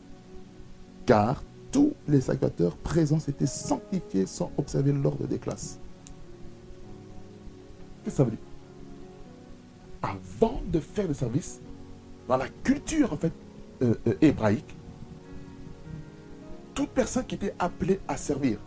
[1.05, 1.43] car
[1.73, 5.81] tous les sacrificateurs présents s'étaient sanctifiés sans observer l'ordre des classes.
[8.05, 8.39] Qu'est-ce que ça veut dire?
[10.03, 11.61] Avant de faire le service,
[12.29, 13.33] dans la culture en fait
[13.83, 14.77] euh, euh, hébraïque,
[16.75, 18.59] toute personne qui était appelée à servir,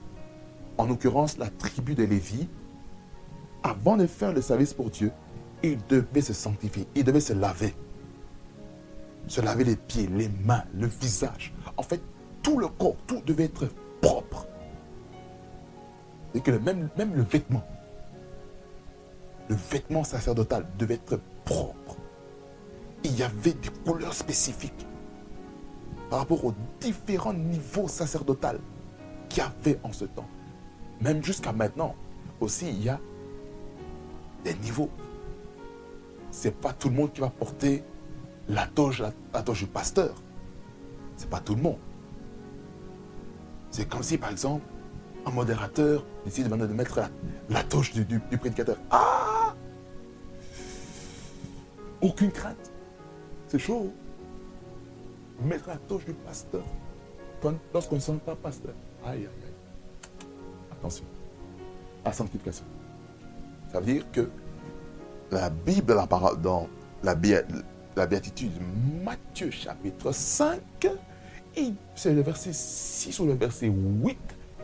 [0.77, 2.47] en l'occurrence la tribu de Lévi,
[3.63, 5.11] avant de faire le service pour Dieu,
[5.63, 7.75] il devait se sanctifier, il devait se laver.
[9.27, 11.53] Se laver les pieds, les mains, le visage.
[11.75, 12.01] En fait,
[12.41, 13.67] tout le corps, tout devait être
[14.01, 14.47] propre.
[16.33, 17.63] Et que même, même le vêtement,
[19.49, 21.97] le vêtement sacerdotal devait être propre.
[23.03, 24.86] Il y avait des couleurs spécifiques
[26.09, 28.57] par rapport aux différents niveaux sacerdotaux
[29.29, 30.27] qu'il y avait en ce temps.
[31.01, 31.95] Même jusqu'à maintenant,
[32.39, 32.99] aussi, il y a
[34.43, 34.89] des niveaux.
[36.31, 37.83] Ce n'est pas tout le monde qui va porter
[38.47, 39.03] la toge,
[39.33, 40.15] la, du pasteur.
[41.17, 41.77] Ce n'est pas tout le monde.
[43.71, 44.65] C'est comme si, par exemple,
[45.25, 47.09] un modérateur décide de mettre la,
[47.49, 48.77] la toge du, du, prédicateur.
[48.89, 49.53] Ah
[52.01, 52.71] Aucune crainte.
[53.47, 53.91] C'est chaud.
[55.41, 56.63] Mettre la toge du pasteur
[57.73, 58.73] lorsqu'on ne sent pas pasteur.
[59.05, 60.27] Aïe, aïe, aïe.
[60.71, 61.05] Attention.
[62.03, 62.65] La sanctification.
[63.71, 64.29] Ça veut dire que
[65.31, 66.67] la Bible, la parole, dans
[67.03, 67.15] la,
[67.95, 68.51] la béatitude
[69.03, 70.61] Matthieu chapitre 5,
[71.95, 74.17] c'est le verset 6 ou le verset 8,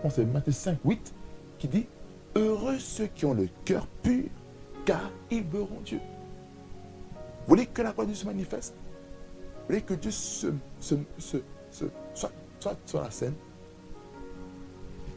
[0.09, 1.13] c'est Matthieu 5, 8,
[1.57, 1.87] qui dit
[2.35, 4.25] Heureux ceux qui ont le cœur pur,
[4.85, 5.99] car ils verront Dieu.
[7.45, 8.73] Vous voulez que la gloire de Dieu se manifeste?
[9.63, 10.47] Vous voulez que Dieu se,
[10.77, 13.33] soit, soit sur la scène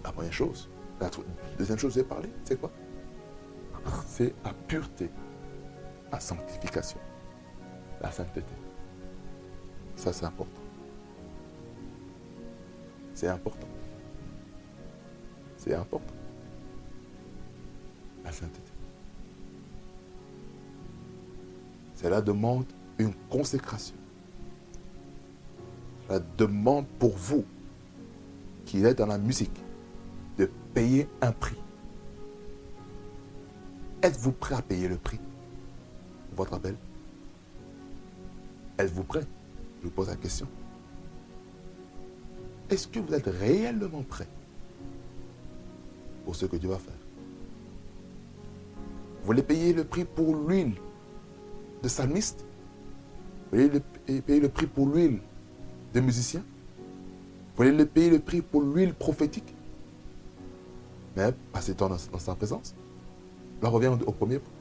[0.05, 0.69] La première chose.
[1.01, 1.11] La
[1.59, 2.71] deuxième chose, j'ai parlé, c'est quoi?
[4.07, 5.11] C'est la pureté,
[6.13, 6.99] la sanctification,
[8.01, 8.55] la sainteté.
[9.97, 10.61] Ça, c'est important.
[13.15, 13.69] C'est important.
[15.57, 16.15] C'est important.
[18.25, 18.73] La sainteté.
[21.97, 22.67] Cela demande
[22.99, 23.97] une consécration.
[26.09, 27.45] Cela demande pour vous,
[28.65, 29.61] qui êtes dans la musique,
[30.39, 31.57] de payer un prix.
[34.03, 35.19] Êtes-vous prêt à payer le prix?
[36.37, 36.77] Votre appel?
[38.79, 39.25] Êtes-vous prêt?
[39.81, 40.47] Je vous pose la question.
[42.69, 44.29] Est-ce que vous êtes réellement prêt
[46.25, 46.95] pour ce que Dieu va faire?
[49.21, 50.75] Vous voulez payer le prix pour l'huile
[51.83, 52.45] de psalmiste
[53.51, 53.81] Vous voulez
[54.21, 55.21] payer le prix pour l'huile
[55.95, 56.43] de musicien
[57.57, 59.55] Vous voulez payer le prix pour l'huile prophétique
[61.17, 62.75] Mais passez temps dans, sa présence.
[63.63, 64.53] Là, on revient au premier point.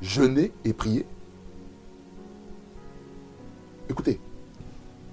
[0.00, 1.06] Jeûner et prier.
[3.88, 4.20] Écoutez,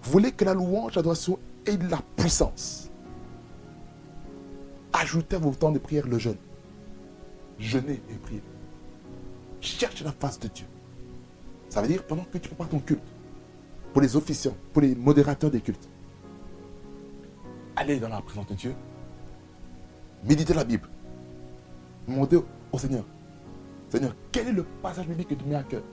[0.04, 2.90] vous voulez que la louange, l'adoration et de la puissance.
[4.92, 6.38] Ajoutez à vos temps de prière le jeûne.
[7.60, 8.44] Jeûnez et priez.
[9.62, 10.66] Cherche la face de Dieu.
[11.70, 13.02] Ça veut dire pendant que tu prépares ton culte,
[13.94, 15.88] pour les officiants, pour les modérateurs des cultes,
[17.76, 18.76] allez dans la présence de Dieu,
[20.24, 20.90] méditez la Bible,
[22.08, 22.42] demandez
[22.72, 23.06] au Seigneur,
[23.90, 25.84] Seigneur, quel est le passage biblique que tu mets à cœur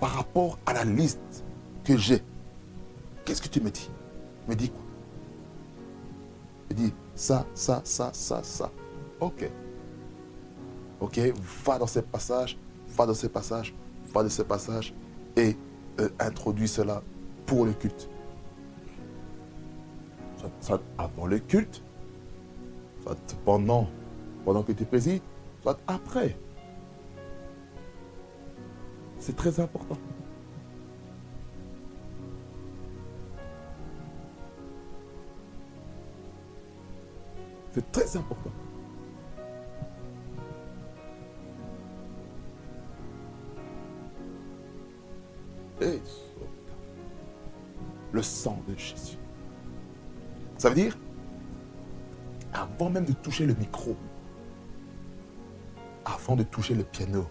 [0.00, 1.44] par rapport à la liste
[1.84, 2.22] que j'ai?
[3.24, 3.88] Qu'est-ce que tu me dis?
[4.48, 4.82] Me dit quoi?
[6.70, 8.70] Il dit ça, ça, ça, ça, ça.
[9.20, 9.48] Ok.
[11.00, 11.20] Ok,
[11.64, 12.58] va dans ces passages,
[12.88, 13.74] va dans ces passages,
[14.12, 14.92] va dans ces passages
[15.36, 15.56] et
[16.00, 17.02] euh, introduis cela
[17.46, 18.08] pour le culte.
[20.60, 21.82] Soit, avant le culte,
[23.02, 23.88] soit pendant,
[24.44, 25.22] pendant que tu présides,
[25.62, 26.36] soit après.
[29.18, 29.98] C'est très important.
[37.72, 38.50] C'est très important.
[48.12, 49.18] Le sang de Jésus.
[50.58, 50.96] Ça veut dire,
[52.52, 53.96] avant même de toucher le micro,
[56.04, 57.26] avant de toucher le piano,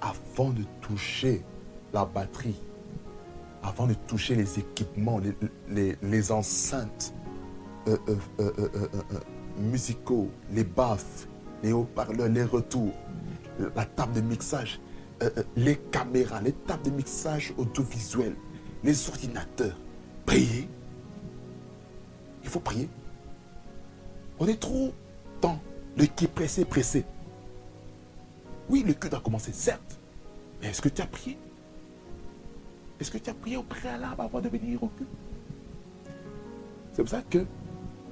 [0.00, 1.42] avant de toucher
[1.92, 2.60] la batterie,
[3.62, 5.20] avant de toucher les équipements,
[5.68, 7.14] les enceintes,
[7.86, 8.88] euh, euh, euh,
[9.58, 11.28] musicaux, les baffes,
[11.62, 12.94] les haut-parleurs, les retours,
[13.76, 14.80] la table de mixage,
[15.56, 18.34] les caméras, les tables de mixage audiovisuel,
[18.82, 19.76] les ordinateurs.
[20.26, 20.68] Priez.
[22.42, 22.88] Il faut prier.
[24.38, 24.92] On est trop
[25.40, 25.58] dans
[25.96, 27.04] le qui est pressé, pressé.
[28.68, 29.98] Oui, le culte a commencé, certes.
[30.60, 31.38] Mais est-ce que tu as prié?
[33.00, 35.08] Est-ce que tu as prié au préalable avant de venir au culte
[36.92, 37.44] C'est pour ça que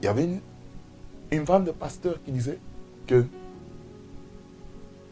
[0.02, 0.40] il y avait
[1.30, 2.58] une, femme de pasteur qui disait
[3.06, 3.24] que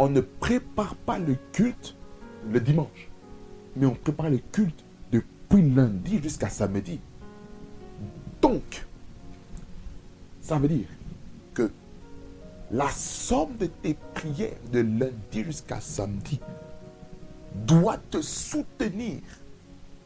[0.01, 1.95] on ne prépare pas le culte
[2.49, 3.09] le dimanche,
[3.77, 4.83] mais on prépare le culte
[5.13, 6.99] depuis lundi jusqu'à samedi.
[8.41, 8.87] Donc,
[10.41, 10.87] ça veut dire
[11.53, 11.71] que
[12.71, 16.41] la somme de tes prières de lundi jusqu'à samedi
[17.67, 19.21] doit te soutenir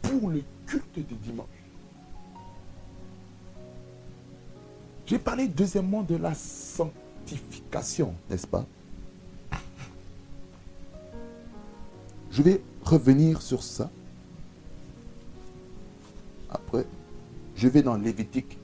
[0.02, 1.46] pour le culte du dimanche.
[5.06, 8.66] J'ai parlé deuxièmement de la sanctification, n'est-ce pas?
[12.34, 13.90] Je vais revenir sur ça.
[16.50, 16.84] Après,
[17.54, 18.58] je vais dans Lévitique,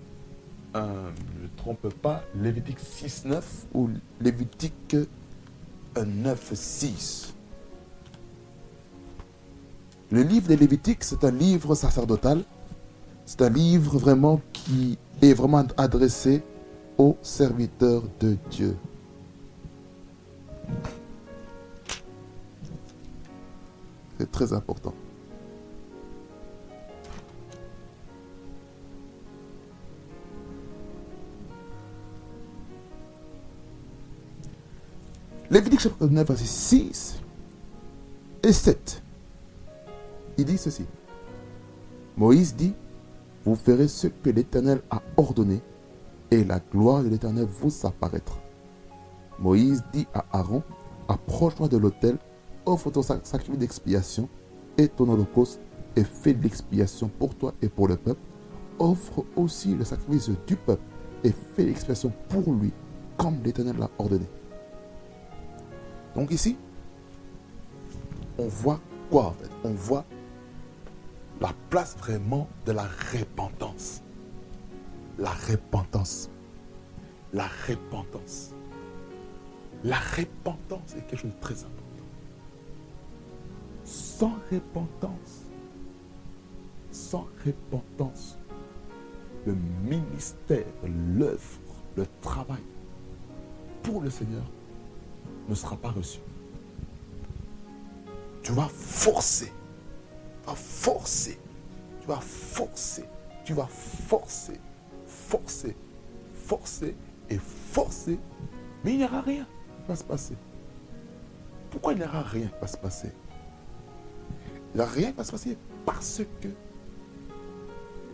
[0.74, 3.90] euh, je ne trompe pas, Lévitique 6, 9 ou
[4.20, 4.96] Lévitique
[5.96, 7.32] 9, 6.
[10.10, 12.42] Le livre des Lévitiques, c'est un livre sacerdotal.
[13.24, 16.42] C'est un livre vraiment qui est vraiment adressé
[16.98, 18.76] aux serviteurs de Dieu.
[24.20, 24.92] C'est très important.
[35.50, 37.20] Lévitique chapitre 9, verset 6
[38.42, 39.02] et 7.
[40.36, 40.84] Il dit ceci.
[42.18, 42.74] Moïse dit,
[43.46, 45.62] vous ferez ce que l'Éternel a ordonné,
[46.30, 48.38] et la gloire de l'Éternel vous apparaîtra.
[49.38, 50.62] Moïse dit à Aaron,
[51.08, 52.18] approche-toi de l'autel
[52.66, 54.28] offre ton sacrifice d'expiation
[54.78, 55.60] et ton holocauste
[55.96, 58.20] et fais l'expiation pour toi et pour le peuple.
[58.78, 60.82] Offre aussi le sacrifice du peuple
[61.24, 62.72] et fais l'expiation pour lui,
[63.16, 64.26] comme l'Éternel l'a ordonné.
[66.14, 66.56] Donc ici,
[68.38, 68.80] on voit
[69.10, 69.50] quoi en fait?
[69.64, 70.04] On voit
[71.40, 74.02] la place vraiment de la repentance.
[75.18, 76.30] La repentance.
[77.32, 78.50] La repentance.
[79.84, 81.79] La repentance est quelque chose de très important
[84.20, 85.46] sans repentance,
[86.92, 88.36] sans repentance,
[89.46, 89.54] le
[89.88, 90.66] ministère,
[91.16, 91.58] l'œuvre,
[91.96, 92.60] le travail
[93.82, 94.44] pour le Seigneur
[95.48, 96.18] ne sera pas reçu.
[98.42, 99.54] Tu vas forcer,
[100.44, 101.38] tu vas forcer,
[102.02, 103.04] tu vas forcer,
[103.42, 104.60] tu vas forcer,
[105.06, 105.74] forcer,
[106.34, 106.94] forcer
[107.30, 108.18] et forcer,
[108.84, 109.46] mais il n'y aura rien
[109.80, 110.36] qui va se passer.
[111.70, 113.12] Pourquoi il n'y aura rien qui va se passer?
[114.74, 116.48] Il rien va se passer parce que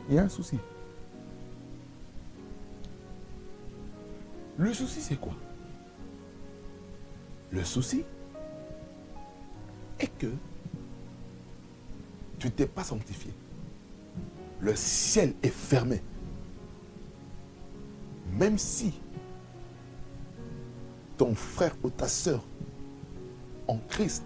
[0.09, 0.59] il y a un souci.
[4.57, 5.35] Le souci, c'est quoi?
[7.51, 8.05] Le souci
[9.99, 10.33] est que
[12.39, 13.33] tu t'es pas sanctifié.
[14.61, 16.03] Le ciel est fermé.
[18.33, 18.95] Même si
[21.17, 22.43] ton frère ou ta soeur
[23.69, 24.25] en Christ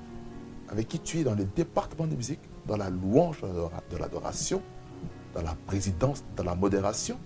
[0.71, 4.63] avec qui tu es dans le département de musique, dans la louange de l'adoration,
[5.35, 7.19] dans la présidence, dans la modération,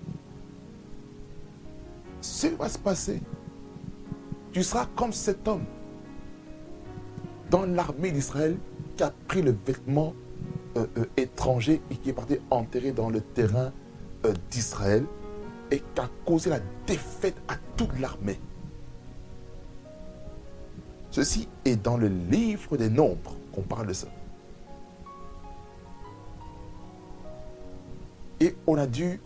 [2.21, 3.21] ce qui va se passer,
[4.53, 5.65] tu seras comme cet homme
[7.51, 8.57] dans l'armée d'Israël
[8.97, 10.15] qui a pris le vêtement
[10.77, 13.73] euh, euh, étranger et qui est parti enterrer dans le terrain
[14.25, 15.05] euh, d'Israël
[15.71, 18.41] et qui a causé la défaite à toute l'armée.
[21.15, 24.09] Ceci est dans le livre des nombres qu'on parle de ça.
[28.41, 29.21] Et on a dû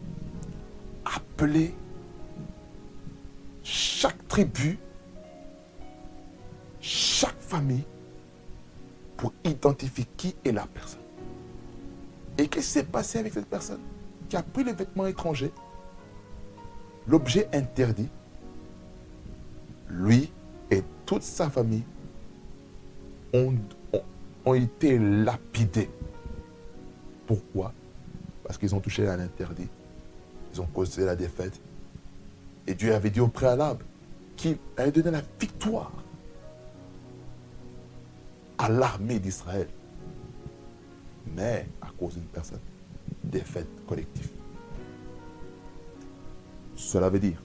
[1.07, 1.75] appeler
[3.65, 4.79] chaque tribu,
[6.83, 7.87] chaque famille,
[9.17, 11.01] pour identifier qui est la personne.
[12.37, 13.81] Et qu'est-ce qui s'est passé avec cette personne
[14.29, 15.53] qui a pris les vêtements étrangers,
[17.07, 18.11] l'objet interdit,
[19.89, 20.31] lui
[20.71, 21.85] et toute sa famille
[23.33, 23.55] ont,
[24.55, 25.91] été lapidés.
[27.27, 27.73] Pourquoi?
[28.43, 29.69] Parce qu'ils ont touché à l'interdit.
[30.55, 31.61] Ils ont causé la défaite.
[32.67, 33.85] Et Dieu avait dit au préalable
[34.37, 35.93] qu'il allait donner la victoire
[38.57, 39.69] à l'armée d'Israël.
[41.37, 42.61] Mais à cause d'une personne,
[43.23, 44.31] défaite collective.
[46.75, 47.43] Cela veut dire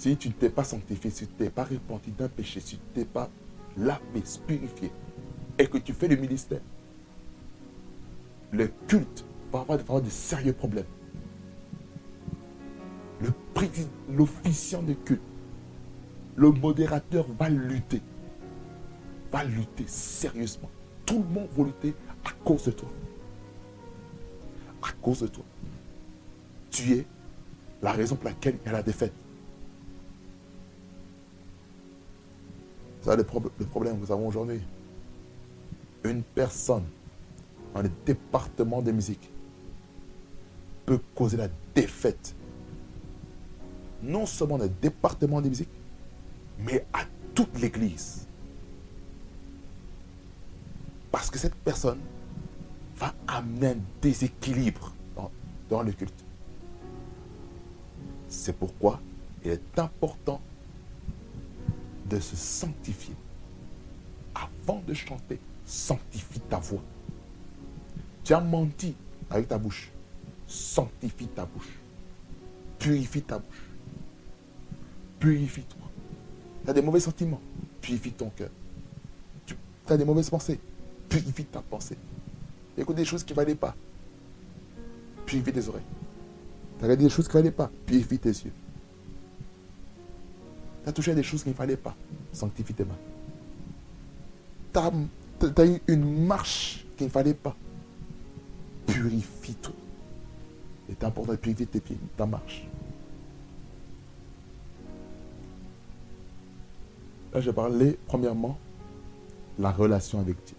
[0.00, 2.78] si tu ne t'es pas sanctifié, si tu ne t'es pas repenti d'un péché, si
[2.78, 3.28] tu ne t'es pas
[3.76, 4.90] lavé, purifié,
[5.58, 6.62] et que tu fais le ministère,
[8.50, 10.86] le culte va avoir, de sérieux problèmes.
[14.08, 15.20] L'officiant de culte,
[16.34, 18.00] le modérateur va lutter.
[19.30, 20.70] Va lutter sérieusement.
[21.04, 21.94] Tout le monde va lutter
[22.24, 22.88] à cause de toi.
[24.82, 25.44] À cause de toi.
[26.70, 27.06] Tu es
[27.82, 29.12] la raison pour laquelle il y a la défaite.
[33.02, 33.24] C'est le,
[33.58, 34.60] le problème que nous avons aujourd'hui?
[36.04, 36.84] Une personne
[37.74, 39.30] dans le département de musique
[40.86, 42.34] peut causer la défaite.
[44.02, 45.68] Non seulement dans le département de musique,
[46.58, 48.26] mais à toute l'église.
[51.10, 52.00] Parce que cette personne
[52.96, 54.92] va amener un déséquilibre
[55.68, 56.24] dans le culte.
[58.28, 59.00] C'est pourquoi
[59.44, 60.40] il est important
[62.10, 63.14] de se sanctifier.
[64.34, 66.82] Avant de chanter, sanctifie ta voix.
[68.24, 68.94] Tu as menti
[69.30, 69.90] avec ta bouche.
[70.46, 71.78] Sanctifie ta bouche.
[72.78, 73.62] Purifie ta bouche.
[75.20, 75.88] Purifie-toi.
[76.64, 77.40] Tu as des mauvais sentiments.
[77.80, 78.50] Purifie ton cœur.
[79.46, 79.54] Tu
[79.88, 80.58] as des mauvaises pensées.
[81.08, 81.96] Purifie ta pensée.
[82.76, 83.74] Écoute des choses qui ne valaient pas.
[85.26, 85.82] Purifie tes oreilles.
[86.78, 87.70] Tu as des choses qui ne valaient pas.
[87.86, 88.52] Purifie tes yeux.
[90.82, 91.94] Tu as touché à des choses qu'il ne fallait pas.
[92.32, 92.98] Sanctifie tes mains.
[94.72, 94.78] Tu
[95.60, 97.54] as, eu une marche qu'il ne fallait pas.
[98.86, 99.74] Purifie-toi.
[100.88, 102.66] C'est important de purifier tes pieds, ta marche.
[107.32, 108.58] Là, je parlais premièrement
[109.58, 110.56] la relation avec Dieu.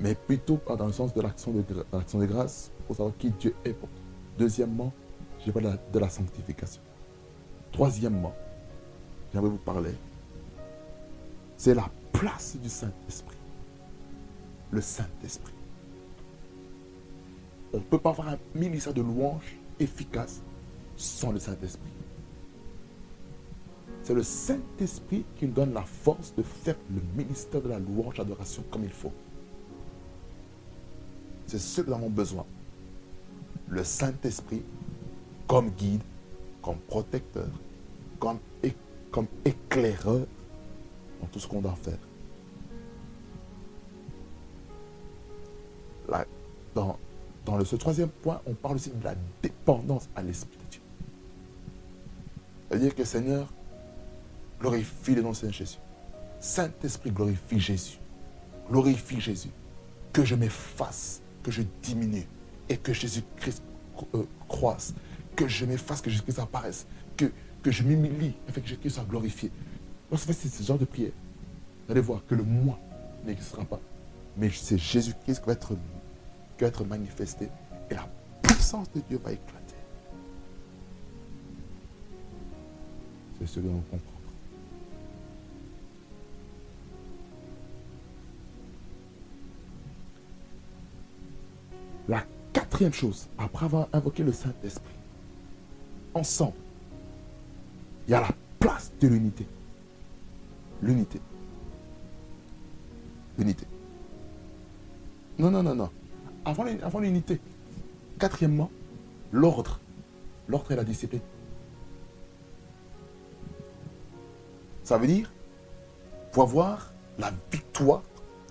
[0.00, 3.72] Mais plutôt dans le sens de l'action de, de grâce pour savoir qui Dieu est
[3.72, 3.98] pour toi.
[4.38, 4.92] Deuxièmement,
[5.44, 6.82] je parle de la sanctification.
[7.72, 8.34] Troisièmement,
[9.32, 9.94] j'aimerais vous parler,
[11.56, 13.36] c'est la place du Saint-Esprit.
[14.70, 15.52] Le Saint-Esprit.
[17.72, 20.40] On ne peut pas avoir un ministère de louange efficace
[20.96, 21.90] sans le Saint-Esprit.
[24.02, 28.16] C'est le Saint-Esprit qui nous donne la force de faire le ministère de la louange,
[28.16, 29.12] l'adoration comme il faut.
[31.46, 32.46] C'est ce que nous avons besoin.
[33.68, 34.62] Le Saint-Esprit
[35.46, 36.02] comme guide,
[36.62, 37.48] comme protecteur,
[38.18, 38.38] comme,
[39.10, 40.26] comme éclaireur
[41.20, 41.98] dans tout ce qu'on doit faire.
[46.74, 46.96] dans,
[47.44, 50.80] dans ce troisième point, on parle aussi de la dépendance à l'Esprit de Dieu.
[52.68, 53.48] C'est-à-dire que Seigneur,
[54.60, 55.78] glorifie le nom de Seigneur Jésus.
[56.38, 57.98] Saint-Esprit, glorifie Jésus.
[58.70, 59.50] Glorifie Jésus.
[60.12, 62.26] Que je m'efface, que je diminue
[62.68, 63.62] et que Jésus-Christ
[64.14, 64.94] euh, croisse.
[65.40, 66.86] Que je m'efface, que Jésus-Christ apparaisse.
[67.16, 67.32] Que,
[67.62, 69.50] que je m'humilie afin que Jésus-Christ soit glorifié.
[70.10, 71.12] Lorsque c'est ce genre de prière,
[71.86, 72.78] vous allez voir que le moi
[73.24, 73.80] n'existera pas.
[74.36, 77.48] Mais c'est Jésus-Christ qui va, être, qui va être manifesté
[77.90, 78.06] et la
[78.42, 79.76] puissance de Dieu va éclater.
[83.38, 84.04] C'est ce que nous comprenons.
[92.08, 94.99] La quatrième chose, après avoir invoqué le Saint-Esprit,
[96.14, 96.56] ensemble,
[98.06, 99.46] il y a la place de l'unité.
[100.82, 101.20] L'unité.
[103.38, 103.66] L'unité.
[105.38, 105.90] Non, non, non, non.
[106.44, 107.40] Avant, l'unité.
[108.18, 108.70] Quatrièmement,
[109.32, 109.78] l'ordre.
[110.48, 111.20] L'ordre et la discipline.
[114.82, 115.30] Ça veut dire,
[116.32, 118.02] pour avoir la victoire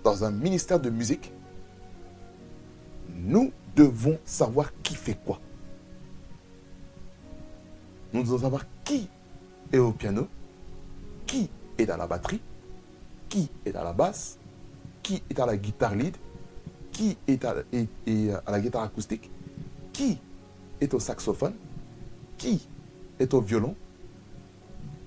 [0.04, 1.32] dans un ministère de musique,
[3.14, 5.38] nous devons savoir qui fait quoi.
[8.12, 9.08] Nous devons savoir qui
[9.72, 10.26] est au piano,
[11.26, 11.48] qui
[11.78, 12.40] est dans la batterie,
[13.28, 14.38] qui est à la basse,
[15.02, 16.16] qui est à la guitare lead,
[16.92, 17.54] qui est à,
[18.48, 19.30] la guitare acoustique,
[19.92, 20.18] qui
[20.80, 21.54] est au saxophone,
[22.36, 22.66] qui
[23.18, 23.74] est au violon,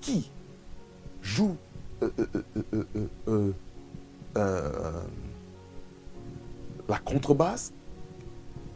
[0.00, 0.30] qui
[1.22, 1.56] joue
[2.02, 2.10] euh,
[3.28, 3.52] euh,
[4.36, 5.02] euh,
[6.88, 7.72] la contrebasse,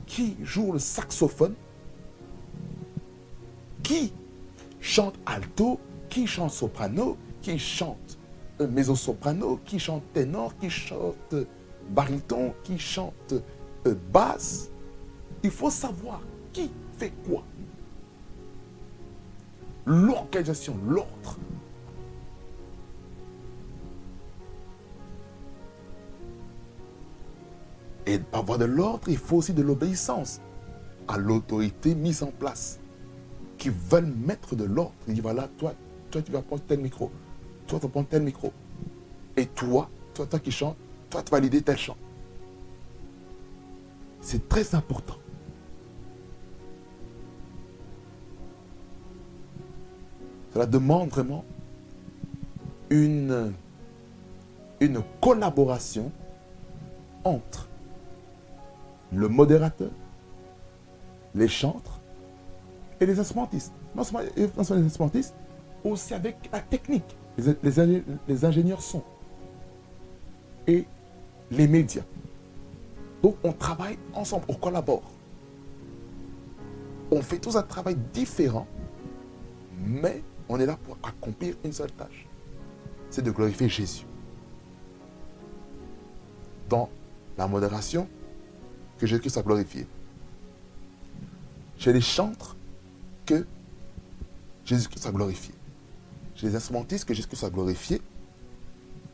[0.06, 1.54] qui joue le saxophone,
[3.88, 4.12] qui
[4.80, 5.80] chante alto,
[6.10, 8.18] qui chante soprano, qui chante
[8.60, 11.46] mezzo-soprano, qui chante ténor, qui chante
[11.88, 13.32] baryton, qui chante
[13.86, 14.70] euh, basse.
[15.42, 16.20] Il faut savoir
[16.52, 17.42] qui fait quoi.
[19.86, 21.38] L'organisation, l'ordre.
[28.04, 30.42] Et pour avoir de l'ordre, il faut aussi de l'obéissance
[31.06, 32.80] à l'autorité mise en place
[33.58, 34.94] qui veulent mettre de l'ordre.
[35.06, 35.74] Il dit voilà, toi,
[36.10, 37.10] toi, tu vas prendre tel micro.
[37.66, 38.52] Toi, tu vas prendre tel micro.
[39.36, 40.76] Et toi, toi, toi qui chantes,
[41.10, 41.96] toi, tu vas valider tel chant.
[44.20, 45.16] C'est très important.
[50.52, 51.44] Cela demande vraiment
[52.90, 53.52] une,
[54.80, 56.10] une collaboration
[57.24, 57.68] entre
[59.12, 59.90] le modérateur,
[61.34, 61.97] les chantres
[63.00, 63.72] et les instrumentistes.
[63.94, 65.34] Non seulement les instrumentistes,
[65.84, 69.02] aussi avec la technique, les, ingénieurs sont
[70.66, 70.84] et
[71.50, 72.02] les médias.
[73.22, 75.02] Donc on travaille ensemble, on collabore.
[77.10, 78.66] On fait tous un travail différent,
[79.78, 82.26] mais on est là pour accomplir une seule tâche.
[83.10, 84.04] C'est de glorifier Jésus.
[86.68, 86.90] Dans
[87.38, 88.06] la modération,
[88.98, 89.86] que Jésus-Christ a glorifié.
[91.78, 92.56] Chez les chantres,
[93.28, 93.46] que
[94.64, 95.54] Jésus-Christ a glorifié.
[96.34, 98.00] Chez les instrumentistes, que Jésus-Christ a glorifié.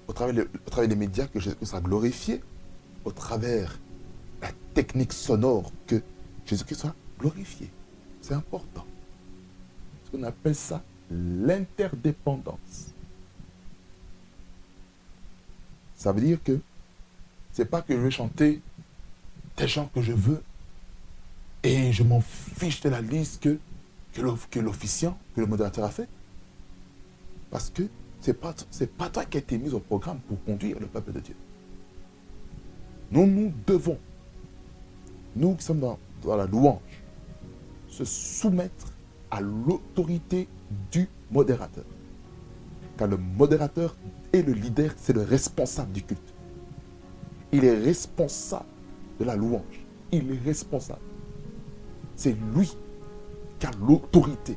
[0.06, 2.40] Au travers, au travers des médias, que Jésus-Christ a glorifié.
[3.04, 3.78] Au travers
[4.40, 6.00] la technique sonore, que
[6.46, 7.70] Jésus-Christ soit glorifié.
[8.20, 8.86] C'est important.
[10.12, 12.92] Qu'on appelle ça l'interdépendance.
[15.96, 16.60] Ça veut dire que
[17.52, 18.60] c'est pas que je vais chanter
[19.56, 20.42] des gens que je veux
[21.64, 23.58] et je m'en fiche de la liste que,
[24.14, 26.08] que l'officiant, que le modérateur a fait.
[27.50, 27.82] Parce que
[28.20, 28.54] ce n'est pas,
[28.96, 31.36] pas toi qui as été mis au programme pour conduire le peuple de Dieu.
[33.10, 33.98] Nous, nous devons,
[35.36, 36.80] nous qui sommes dans, dans la louange,
[37.88, 38.92] se soumettre
[39.30, 40.48] à l'autorité
[40.90, 41.84] du modérateur.
[42.96, 43.96] Car le modérateur
[44.32, 46.34] et le leader, c'est le responsable du culte.
[47.52, 48.64] Il est responsable
[49.18, 49.84] de la louange.
[50.12, 51.00] Il est responsable.
[52.16, 52.76] C'est lui
[53.86, 54.56] l'autorité.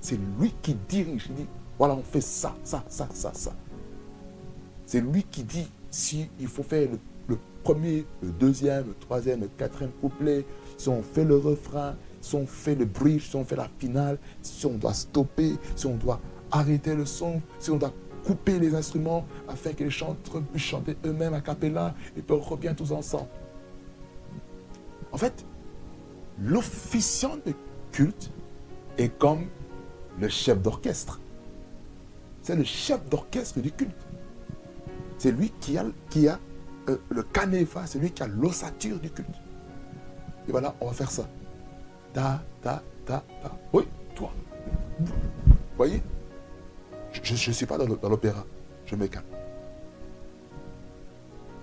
[0.00, 1.26] C'est lui qui dirige.
[1.30, 1.46] Il dit,
[1.78, 3.52] voilà, on fait ça, ça, ça, ça, ça.
[4.86, 6.88] C'est lui qui dit si il faut faire
[7.28, 10.44] le, premier, le deuxième, le troisième, le quatrième couplet,
[10.76, 14.18] si on fait le refrain, si on fait le bridge, si on fait la finale,
[14.42, 16.20] si on doit stopper, si on doit
[16.50, 17.92] arrêter le son, si on doit
[18.24, 22.40] couper les instruments afin que les chanteurs puissent chanter eux-mêmes à capella et puis on
[22.40, 23.28] revient tous ensemble.
[25.12, 25.44] En fait,
[26.38, 27.52] l'officiant de
[27.92, 28.30] culte
[28.98, 29.46] est comme
[30.18, 31.20] le chef d'orchestre.
[32.42, 34.06] C'est le chef d'orchestre du culte.
[35.18, 36.38] C'est lui qui a, qui a
[36.88, 39.28] euh, le canéva, c'est lui qui a l'ossature du culte.
[40.48, 41.28] Et voilà, on va faire ça.
[42.12, 43.58] Ta, ta, ta, ta.
[43.72, 43.84] Oui,
[44.14, 44.32] toi.
[44.98, 45.12] Vous
[45.76, 46.02] voyez?
[47.12, 48.44] Je ne suis pas dans l'opéra.
[48.86, 49.24] Je me calme.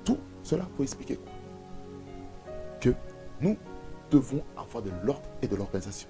[0.05, 1.31] Tout cela pour expliquer quoi
[2.79, 2.93] Que
[3.41, 3.57] nous
[4.09, 6.07] devons avoir de l'ordre et de l'organisation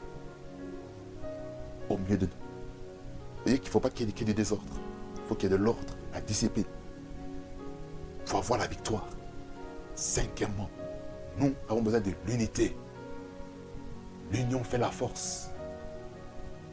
[1.90, 2.32] au milieu de nous.
[3.44, 4.64] Voyez qu'il ne faut pas qu'il y, ait du désordre.
[5.16, 6.66] Il faut qu'il y ait de l'ordre, la discipline.
[8.26, 9.08] Il faut avoir la victoire.
[9.96, 10.70] Cinquièmement,
[11.40, 12.76] nous avons besoin de l'unité.
[14.32, 15.50] L'union fait la force.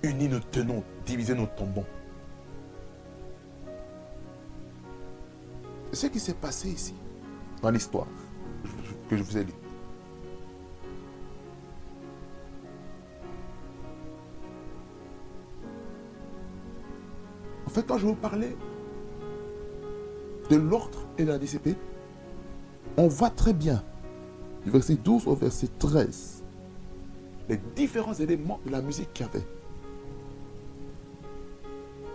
[0.02, 1.84] Unis nous tenons, divisés nous tombons.
[5.92, 6.94] Ce qui s'est passé ici,
[7.62, 8.08] dans l'histoire
[9.08, 9.52] que je vous ai lu,
[17.74, 18.56] fait, quand je vous parlais
[20.48, 21.76] de l'ordre et de la discipline,
[22.96, 23.82] on voit très bien,
[24.64, 26.42] du verset 12 au verset 13,
[27.48, 29.44] les différents éléments de la musique qu'il y avait.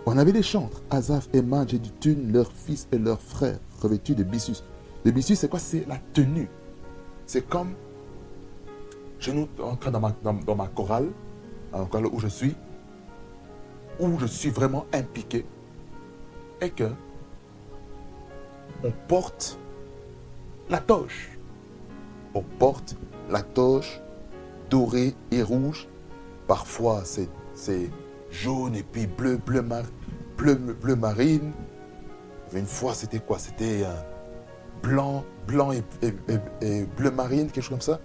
[0.06, 4.62] On avait des chantres, Azaf, Eman, Jéduthune, leurs fils et leurs frères, revêtus de bissus.
[5.04, 5.60] Le bissus, c'est quoi?
[5.60, 6.48] C'est la tenue.
[7.26, 7.74] C'est comme,
[9.18, 9.78] je nous, dans,
[10.46, 11.10] dans ma chorale,
[11.72, 12.56] dans chorale où je suis,
[14.18, 15.44] je suis vraiment impliqué
[16.60, 16.90] est que
[18.82, 19.58] on porte
[20.68, 21.30] la toche.
[22.34, 22.96] On porte
[23.28, 24.00] la toche
[24.70, 25.88] dorée et rouge.
[26.46, 27.90] Parfois c'est
[28.30, 29.64] jaune et puis bleu, bleu,
[30.36, 31.52] bleu, bleu marine.
[32.52, 33.38] Une fois c'était quoi?
[33.38, 33.94] C'était euh,
[34.82, 35.82] blanc, blanc et,
[36.96, 38.00] bleu marine, quelque chose comme ça.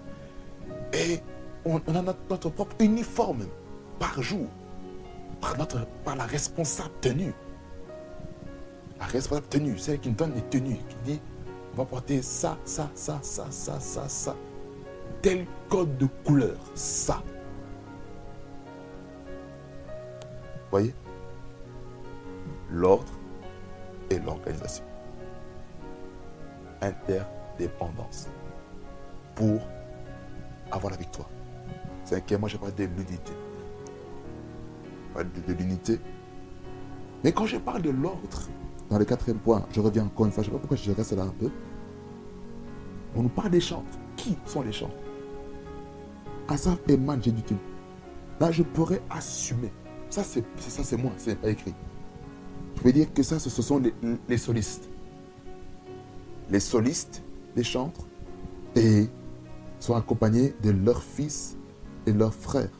[0.92, 1.20] Et
[1.64, 3.46] on, a notre propre uniforme
[3.98, 4.46] par jour
[5.40, 7.32] par, notre, par la responsable tenue.
[8.98, 11.20] La responsable tenue, celle qui nous donne les tenues, qui dit
[11.72, 14.34] on va porter ça, ça, ça, ça, ça, ça, ça.
[15.20, 17.22] Tel code de couleur, ça.
[20.70, 20.94] Voyez?
[22.70, 23.12] L'ordre
[24.08, 24.84] et l'organisation.
[26.80, 28.28] Interdépendance.
[29.34, 29.60] Pour
[30.72, 31.28] avoir la victoire.
[32.04, 33.32] Cinquièmement, je parle de l'unité
[35.24, 35.98] de, l'unité.
[37.24, 38.42] Mais quand je parle de l'ordre,
[38.90, 40.90] dans le quatrième point, je reviens encore une fois, je ne sais pas pourquoi je
[40.92, 41.50] reste là un peu.
[43.14, 43.84] On nous parle des chants.
[44.16, 44.90] Qui sont les chants?
[46.48, 47.20] Asaf et Man,
[48.40, 49.72] Là, je pourrais assumer.
[50.10, 51.74] Ça, c'est ça, c'est moi, c'est pas écrit.
[52.76, 53.94] Je veux dire que ça, ce sont les,
[54.28, 54.88] les solistes.
[56.50, 57.22] Les solistes,
[57.56, 58.06] les chantres,
[58.76, 59.08] et
[59.80, 61.56] sont accompagnés de leurs fils
[62.06, 62.70] et leurs frères.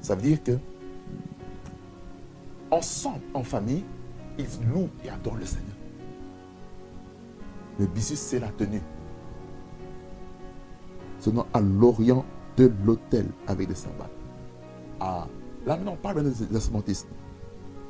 [0.00, 0.52] Ça veut dire que
[2.70, 3.84] ensemble, en famille,
[4.38, 5.76] ils louent et adorent le Seigneur.
[7.78, 8.82] Le bisus, c'est la tenue.
[11.18, 12.24] Sinon, à l'orient
[12.56, 14.10] de l'hôtel avec des cymbales.
[15.00, 15.26] Ah,
[15.66, 17.08] là maintenant, on parle des instrumentistes.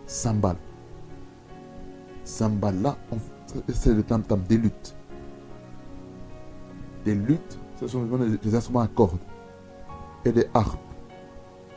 [0.06, 0.56] Cymbales.
[2.24, 2.96] Cymbales, là,
[3.68, 4.94] c'est le tam tam des luttes.
[7.04, 9.18] Des luttes, ce sont des instruments à cordes.
[10.24, 10.78] Et des harpes.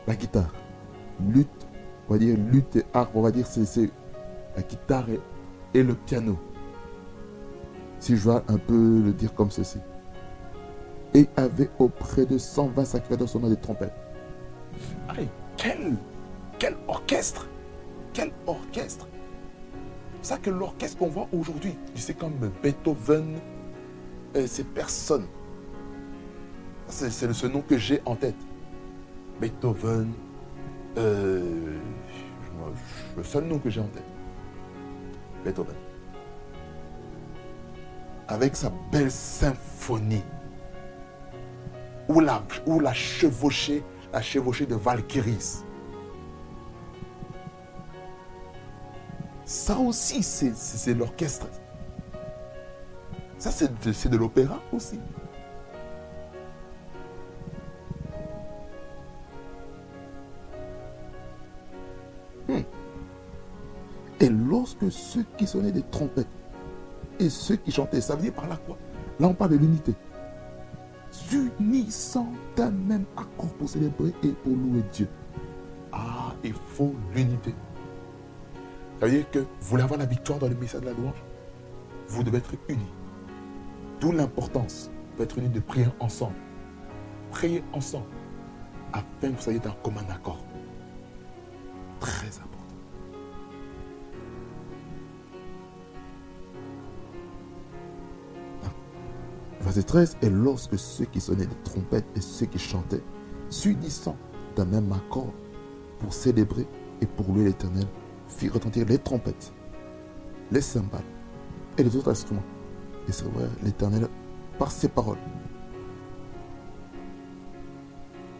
[0.06, 0.52] La guitare.
[1.28, 1.66] Lutte,
[2.08, 3.90] on va dire lutte et harpe, on va dire c'est
[4.56, 5.06] la guitare
[5.74, 6.38] et, le piano.
[7.98, 9.78] Si je dois un peu le dire comme ceci.
[11.14, 13.94] Et avait auprès de 120 sacrificateurs son nom des trompettes.
[15.08, 15.94] Aïe, quel,
[16.58, 17.48] quel orchestre
[18.12, 19.06] Quel orchestre
[20.24, 22.32] ça que l'orchestre qu'on voit aujourd'hui, c'est comme
[22.62, 23.38] Beethoven,
[24.36, 25.26] euh, ces personnes.
[26.88, 28.36] C'est ce nom que j'ai en tête.
[29.40, 30.12] Beethoven,
[30.96, 31.78] euh,
[33.16, 34.04] le seul nom que j'ai en tête.
[35.44, 35.74] Beethoven.
[38.28, 40.24] Avec sa belle symphonie.
[42.08, 42.42] Ou la,
[42.80, 43.82] la chevauchée,
[44.12, 45.64] la chevauchée de Valkyries.
[49.44, 51.46] Ça aussi, c'est l'orchestre.
[53.38, 54.98] Ça, c'est de, l'opéra aussi.
[64.80, 66.26] Lorsque ceux qui sonnaient des trompettes
[67.18, 68.76] et ceux qui chantaient, ça veut dire par là quoi
[69.20, 69.94] Là, on parle de l'unité.
[71.10, 75.08] S'unissant d'un même accord pour célébrer et pour louer Dieu.
[75.92, 77.54] Ah, il faut l'unité.
[78.98, 81.22] Ça veut dire que vous voulez avoir la victoire dans le message de la louange,
[82.08, 82.92] vous devez être unis.
[84.00, 86.34] D'où l'importance d'être unis, de prier ensemble.
[87.30, 88.06] Priez ensemble
[88.92, 90.44] afin que vous soyez dans commun accord.
[92.00, 92.53] Très important.
[99.64, 103.02] Verset 13, et lorsque ceux qui sonnaient des trompettes et ceux qui chantaient,
[103.48, 104.14] s'unissant
[104.56, 105.32] d'un même accord
[106.00, 106.66] pour célébrer
[107.00, 107.86] et pour louer l'Éternel,
[108.28, 109.54] fit retentir les trompettes,
[110.52, 111.00] les cymbales
[111.78, 112.44] et les autres instruments.
[113.08, 114.06] Et c'est vrai, l'Éternel
[114.58, 115.16] par ses paroles.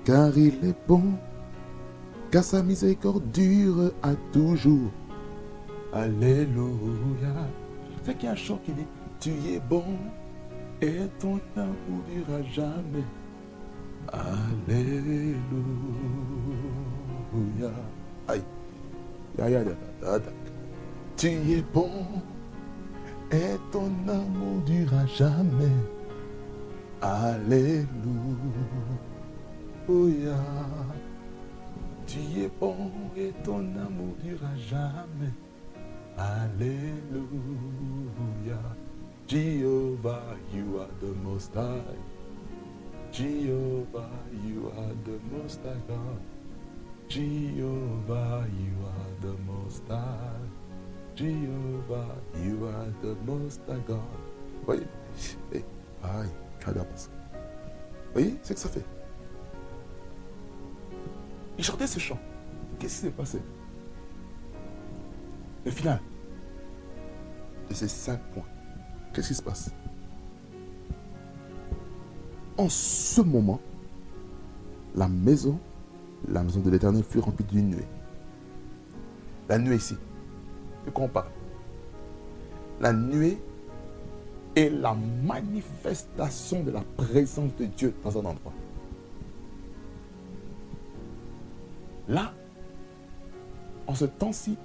[0.04, 1.04] Car il est bon,
[2.30, 4.90] car sa miséricorde dure à toujours.
[5.90, 7.48] Alléluia.
[8.02, 8.86] C'est qu'il y a un chant qui dit
[9.20, 9.84] Tu es bon
[10.80, 13.04] et ton amour durera jamais.
[14.12, 15.40] Alléluia.
[18.28, 18.42] Aïe.
[21.16, 21.90] Tu es bon
[23.30, 25.76] et ton amour durera jamais.
[27.00, 27.86] Alléluia.
[32.06, 35.32] Tu es bon et ton amour durera jamais.
[36.16, 37.24] Alléluia.
[40.04, 41.80] Jehovah, you are the most high.
[43.10, 44.10] Jehovah,
[44.44, 46.20] you are the most high God.
[47.08, 50.44] Jehovah, you are the most high.
[51.14, 54.20] Jehovah, you are the most high God.
[54.66, 54.86] Voyez,
[55.54, 55.64] eh,
[56.02, 56.28] aïe,
[56.66, 58.84] Vous voyez, c'est que ça fait.
[61.56, 62.20] Il chantait ce chant.
[62.78, 63.40] Qu'est-ce qui s'est passé?
[65.64, 65.98] Le final
[67.70, 68.44] de ces cinq points,
[69.14, 69.70] qu'est-ce qui se passe?
[72.56, 73.60] En ce moment,
[74.94, 75.58] la maison
[76.28, 77.86] la maison de l'Éternel fut remplie d'une nuée.
[79.48, 79.96] La nuée ici,
[80.94, 81.28] on parle?
[82.80, 83.38] La nuée
[84.56, 88.52] est la manifestation de la présence de Dieu dans un endroit.
[92.08, 92.32] Là,
[93.86, 94.56] en ce temps-ci,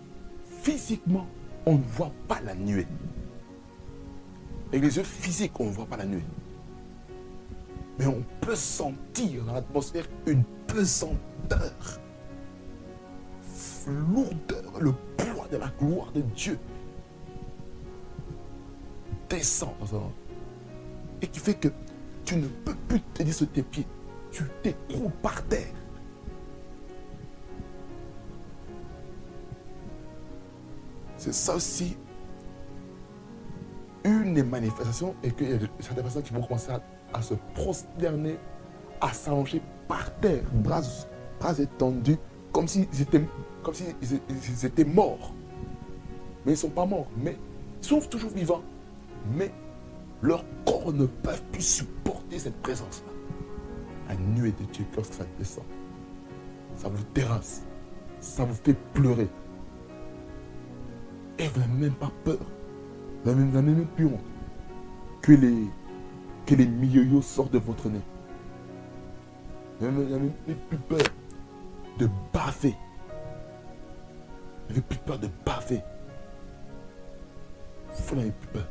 [0.62, 1.28] physiquement,
[1.66, 2.88] on ne voit pas la nuée.
[4.70, 6.24] Avec les yeux physiques, on ne voit pas la nuée.
[8.00, 12.00] Mais on peut sentir dans l'atmosphère une pesanteur
[13.88, 16.58] lourdeur, le poids de la gloire de Dieu
[19.30, 19.74] descend
[21.22, 21.70] et qui fait que
[22.26, 23.88] tu ne peux plus te dire sur tes pieds.
[24.32, 25.74] Tu t'écroules par terre.
[31.18, 31.98] C'est ça aussi
[34.06, 36.72] une des manifestations et a certaines personnes qui vont commencer
[37.14, 38.38] à, se prosterner,
[39.02, 40.82] à s'allonger par terre, bras,
[41.40, 42.18] bras étendus,
[42.54, 43.22] comme s'ils étaient,
[44.64, 45.34] étaient morts.
[46.46, 47.38] Mais ils ne sont pas morts, mais
[47.82, 48.64] ils sont toujours vivants.
[49.36, 49.52] Mais
[50.22, 53.12] leur corps ne peuvent plus supporter cette présence-là.
[54.08, 55.66] La nuée de Dieu, lorsque ça descend,
[56.78, 57.64] ça vous terrasse,
[58.22, 59.28] ça vous fait pleurer.
[61.38, 62.40] Et vous n'avez même pas peur.
[63.26, 64.20] Vous n'avez même plus honte
[65.22, 65.66] que les,
[66.50, 68.02] que les milieux sortent de votre nez.
[69.80, 70.32] N'avez
[70.68, 71.04] plus peur
[72.00, 72.76] de baffer.
[74.68, 75.84] N'avez plus peur de baffer.
[77.94, 78.68] Vous n'avez plus peur.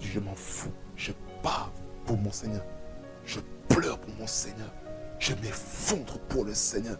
[0.00, 0.72] Je m'en fous.
[0.96, 1.12] Je
[1.44, 1.70] bave
[2.04, 2.64] pour mon Seigneur.
[3.24, 3.38] Je
[3.68, 4.72] pleure pour mon Seigneur.
[5.20, 6.98] Je m'effondre pour le Seigneur.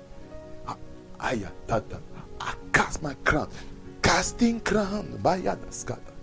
[0.69, 0.77] Ah,
[1.19, 1.99] aïe, tata.
[2.41, 3.49] I cast my crown.
[4.03, 5.19] Casting crown.
[5.21, 6.16] Bayadaskata.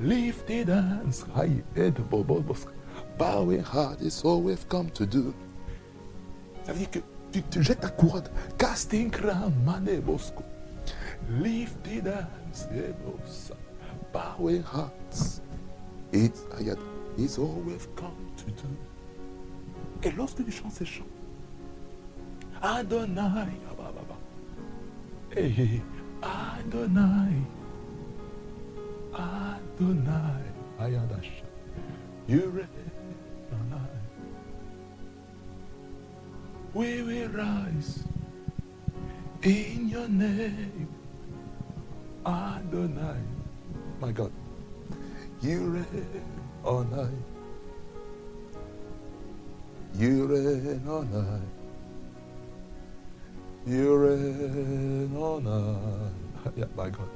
[0.00, 1.24] Lifted hands.
[1.34, 1.98] High head.
[3.18, 5.34] Bowing heart is all we've come to do.
[6.64, 6.98] Ça veut dire que
[7.32, 8.28] tu te jettes ta couronne.
[8.58, 9.52] Casting crown.
[9.64, 10.44] Mane bosco.
[11.40, 12.68] Lifted hands.
[14.12, 15.40] Bowing hearts.
[16.12, 16.44] It's,
[17.18, 18.68] it's all we've come to do.
[20.02, 21.04] Et lorsque tu chantes ces chants,
[22.62, 23.48] Adonai,
[25.36, 25.82] hey,
[26.22, 27.32] Adonai,
[29.18, 30.42] Adonai,
[30.80, 31.30] Ayadash,
[32.28, 32.66] you
[33.52, 33.88] Adonai.
[36.74, 38.04] We will rise
[39.42, 40.88] in your name,
[42.24, 43.20] Adonai,
[44.00, 44.32] my God,
[45.42, 46.24] you reign
[46.64, 47.08] on high.
[49.94, 51.40] You reign on high.
[53.66, 56.50] You reign on high.
[56.56, 57.08] Yeah, my God.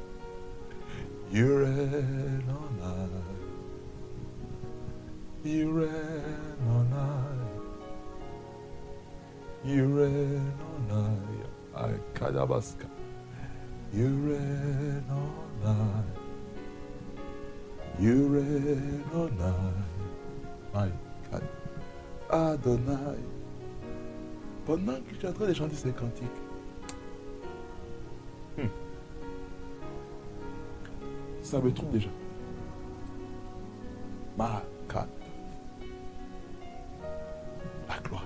[1.33, 3.09] Reign on high.
[5.45, 7.39] Reign on high.
[9.65, 11.85] Reign on high.
[11.87, 12.87] I Kadabaska.
[13.95, 16.05] You reign on high.
[17.99, 19.85] Reign on high.
[20.75, 20.91] My
[21.31, 21.49] God.
[22.31, 23.19] Adonai.
[24.67, 26.29] Pendant que tu es en train de chanter ces cantiques,
[28.57, 28.69] hmm,
[31.53, 32.09] ça me trompe déjà.
[34.39, 34.63] Ma.
[37.89, 38.25] La gloire.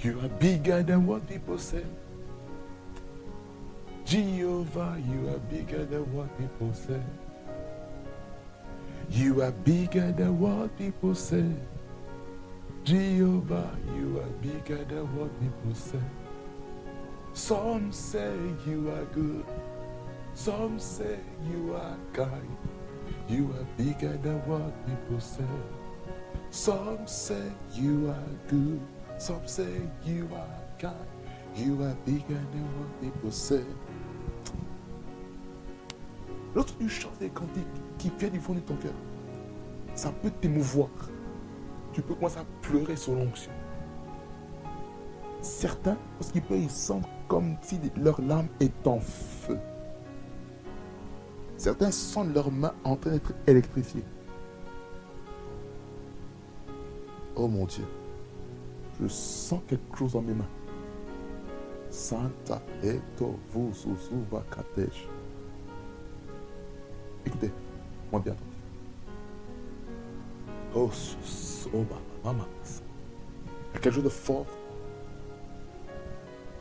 [0.00, 1.84] You are bigger than what people say.
[4.04, 7.02] Jehovah, you are bigger than what people say.
[9.10, 11.44] You are bigger than what people say.
[12.84, 16.06] Jehovah, you are bigger than what people say.
[17.32, 18.34] Some say
[18.66, 19.44] you are good.
[20.38, 21.18] Some say
[21.50, 22.56] you are kind.
[23.28, 25.42] You are bigger than what people say.
[26.50, 27.42] Some say
[27.74, 28.80] you are good.
[29.18, 30.94] Some say you are kind.
[31.56, 33.64] You are bigger than what people say.
[36.54, 37.66] Lorsque tu chantes des cantiques
[37.98, 38.94] qui viennent du fond de ton cœur,
[39.96, 40.90] ça peut t'émouvoir.
[41.92, 43.50] Tu peux commencer à pleurer sur l'onction.
[45.40, 49.58] Certains, lorsqu'ils pleurent, ils sentent comme si leur larme est en feu.
[51.58, 54.04] Certains sentent leurs mains en train d'être électrifiées.
[57.34, 57.84] Oh mon Dieu,
[59.00, 60.48] je sens quelque chose dans mes mains.
[61.90, 63.72] Santa eto vous.
[67.26, 67.50] Écoutez,
[68.12, 68.36] moi bien
[70.74, 70.90] Oh,
[72.24, 72.44] maman.
[73.72, 74.46] Il y a quelque chose de fort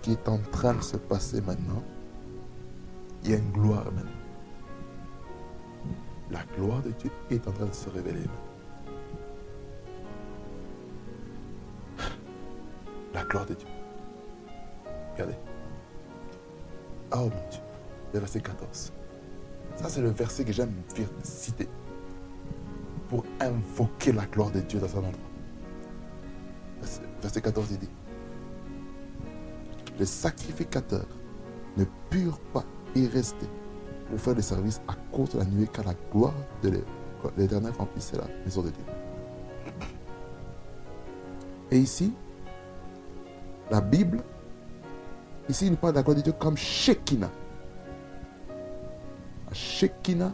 [0.02, 1.84] qui est en train de se passer maintenant.
[3.24, 4.17] Il y a une gloire maintenant.
[6.30, 8.24] La gloire de Dieu est en train de se révéler.
[13.14, 13.68] La gloire de Dieu.
[15.14, 15.38] Regardez.
[17.14, 17.62] Oh mon Dieu.
[18.14, 18.94] Le verset 14.
[19.76, 20.74] Ça, c'est le verset que j'aime
[21.24, 21.70] citer
[23.10, 25.14] pour invoquer la gloire de Dieu dans un endroit.
[27.22, 27.90] Verset 14, il dit
[29.98, 31.08] Les sacrificateurs
[31.78, 33.48] ne purent pas y rester
[34.10, 36.82] pour faire des services à cause de la nuée, car la gloire de
[37.38, 38.84] l'éternel remplissait la maison de Dieu.
[41.72, 42.14] Et ici,
[43.70, 44.24] la Bible,
[45.50, 47.32] ici, il parle de la gloire de Dieu comme Shekinah.
[49.52, 50.34] Shekinah,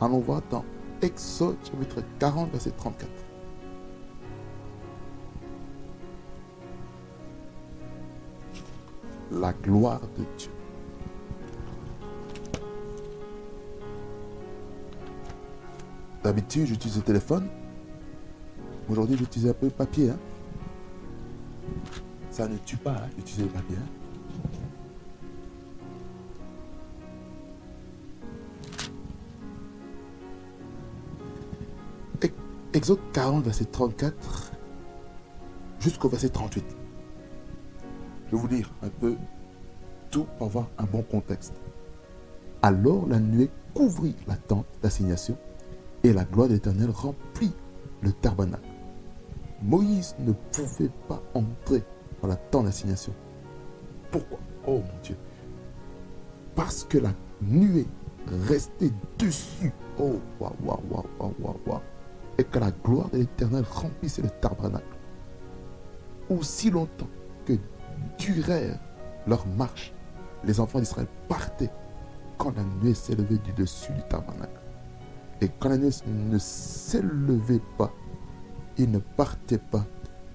[0.00, 0.64] on voit dans
[1.00, 3.08] Exode chapitre 40, verset 34.
[9.32, 10.50] La gloire de Dieu.
[16.22, 17.48] D'habitude, j'utilise le téléphone.
[18.88, 20.10] Aujourd'hui, j'utilise un peu le papier.
[20.10, 20.18] Hein.
[22.30, 23.76] Ça ne tue pas hein, d'utiliser le papier.
[23.76, 24.02] Hein.
[32.74, 34.50] Exode 40, verset 34
[35.78, 36.64] jusqu'au verset 38.
[38.26, 39.14] Je vais vous lire un peu
[40.10, 41.52] tout pour avoir un bon contexte.
[42.62, 45.36] Alors la nuée couvrit la tente d'assignation
[46.04, 47.52] et la gloire de l'Éternel remplit
[48.00, 48.68] le tabernacle.
[49.62, 51.84] Moïse ne pouvait pas entrer
[52.20, 53.12] dans la tente d'assignation.
[54.10, 54.38] Pourquoi?
[54.66, 55.16] Oh mon Dieu.
[56.54, 57.86] Parce que la nuée
[58.48, 59.72] restait dessus.
[59.98, 61.80] Oh, waouh, waouh, waouh, waouh, waouh.
[62.38, 64.84] Et que la gloire de l'Éternel remplissait le tabernacle.
[66.28, 67.08] Aussi longtemps
[67.46, 67.54] que
[68.18, 68.78] durèrent
[69.26, 69.92] leur marche,
[70.44, 71.70] les enfants d'Israël partaient
[72.38, 74.61] quand la nuée s'élevait du dessus du tabernacle.
[75.42, 77.92] Et quand nuée ne s'élevait pas,
[78.78, 79.84] ils ne partaient pas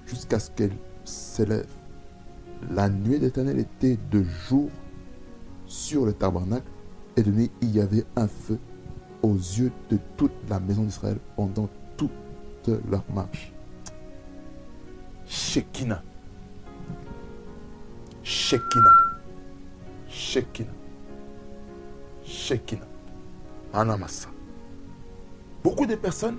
[0.06, 0.76] jusqu'à ce qu'elle
[1.06, 1.70] s'élève.
[2.72, 4.70] La nuée d'Éternel était de jour
[5.66, 6.68] sur le tabernacle
[7.16, 8.60] et de nuit il y avait un feu
[9.22, 12.12] aux yeux de toute la maison d'Israël pendant toute
[12.92, 13.54] leur marche.
[15.26, 16.04] Shekinah.
[18.24, 18.98] Shekinah.
[20.10, 20.74] Shekinah.
[22.26, 22.88] Shekinah.
[23.74, 24.37] Anamasa.
[25.68, 26.38] Beaucoup de personnes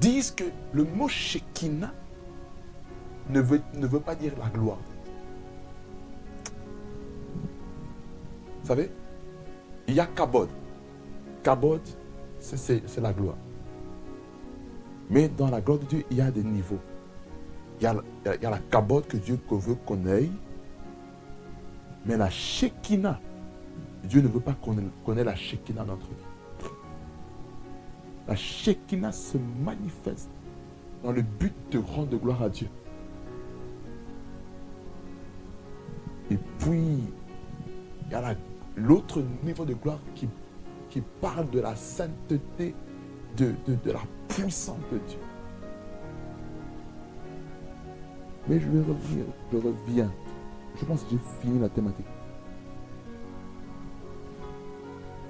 [0.00, 1.94] disent que le mot Shekinah
[3.30, 4.80] ne veut, ne veut pas dire la gloire.
[8.62, 8.90] Vous savez,
[9.86, 10.48] il y a Kabod.
[11.44, 11.82] Kabod,
[12.40, 13.38] c'est la gloire.
[15.08, 16.80] Mais dans la gloire de Dieu, il y a des niveaux.
[17.80, 17.94] Il y a,
[18.50, 20.28] la Kabod que Dieu veut qu'on ait.
[22.06, 23.20] Mais la Shekinah,
[24.02, 26.35] Dieu ne veut pas qu'on ait, la Shekinah dans notre vie.
[28.28, 30.30] La Shekinah se manifeste
[31.02, 32.68] dans le but de rendre gloire à Dieu.
[36.30, 36.98] Et puis,
[38.06, 38.34] il y a
[38.76, 40.28] l'autre niveau de gloire qui,
[41.20, 42.74] parle de la sainteté,
[43.36, 45.18] de, de, la puissance de Dieu.
[48.48, 50.10] Mais je vais revenir, je reviens.
[50.80, 52.06] Je pense que j'ai fini la thématique.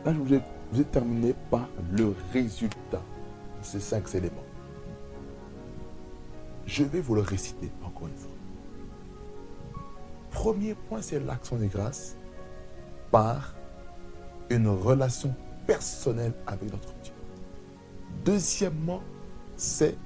[0.04, 0.40] Là, je vous ai,
[0.72, 3.02] vous ai terminé par le résultat
[3.60, 4.44] de ces cinq éléments.
[6.66, 8.32] Je vais vous le réciter encore une fois.
[10.30, 12.16] Premier point, c'est l'action de grâce
[13.10, 13.54] par
[14.50, 15.34] une relation
[15.66, 17.12] personnelle avec notre Dieu.
[18.24, 19.02] Deuxièmement,
[19.56, 19.96] c'est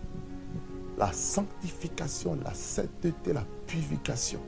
[0.99, 4.41] la sanctification, la sainteté, la purification.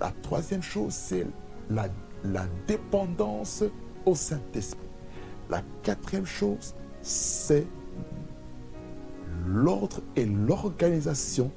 [0.00, 1.26] La troisième chose, c'est
[1.70, 1.86] la,
[2.24, 3.64] la dépendance
[4.06, 4.88] au Saint-Esprit.
[5.50, 7.66] La quatrième chose, c'est
[9.46, 11.50] l'ordre et l'organisation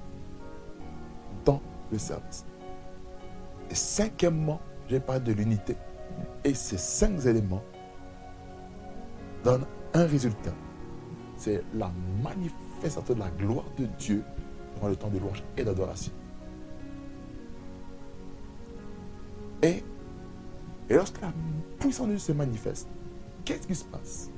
[1.46, 1.62] dans
[1.92, 2.46] le service.
[3.70, 4.60] Et cinquièmement,
[4.90, 5.76] j'ai parlé de l'unité.
[6.44, 7.64] Et ces cinq éléments
[9.44, 10.54] donnent un résultat.
[11.38, 14.24] C'est la manifestation de la gloire de Dieu
[14.76, 16.12] durant le temps de louange et d'adoration.
[19.62, 19.84] Et,
[20.90, 21.32] et lorsque la
[21.80, 22.88] puissance de Dieu se manifeste,
[23.46, 24.32] qu'est-ce qui se passe?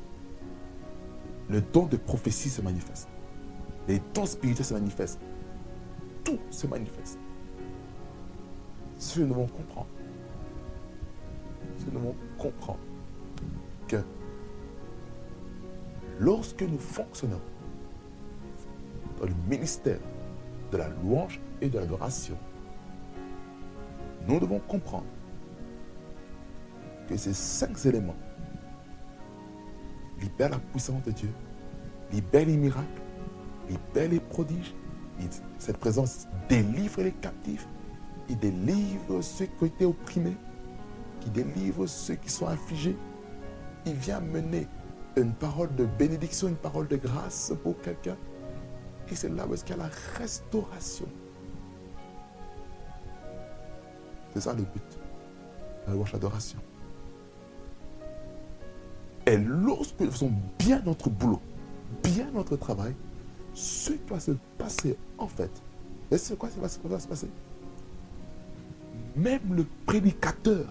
[1.50, 3.08] Le don de prophétie se manifeste.
[3.88, 5.22] Les dons spirituels se manifestent.
[6.24, 7.20] Tout se manifeste.
[8.98, 9.88] Si nous devons comprendre
[11.86, 12.80] nous devons comprendre
[13.88, 13.98] que
[16.20, 17.42] lorsque nous fonctionnons
[19.20, 20.00] dans le ministère
[20.72, 22.38] de la louange et de l'adoration,
[24.28, 25.06] nous devons comprendre
[27.18, 28.16] ces cinq éléments
[30.20, 31.30] libèrent la puissance de Dieu,
[32.12, 33.02] libèrent les miracles,
[33.70, 34.74] libèrent les prodiges.
[35.60, 37.68] Cette présence délivre les captifs,
[38.30, 40.38] il délivre ceux qui ont été opprimés,
[41.20, 42.96] qui délivre ceux qui sont affligés.
[43.86, 44.68] Il vient mener
[45.16, 48.18] une parole de bénédiction, une parole de grâce pour quelqu'un.
[49.12, 51.08] Et c'est là où est-ce qu'il y a la restauration.
[54.34, 55.00] C'est ça le but.
[55.88, 56.14] La louange.
[59.32, 61.40] Et lorsque nous faisons bien notre boulot,
[62.04, 62.94] bien notre travail,
[63.54, 65.50] ce qui va se passer en fait,
[66.18, 67.30] c'est quoi, quoi va se passer?
[69.16, 70.66] Même le prédicateur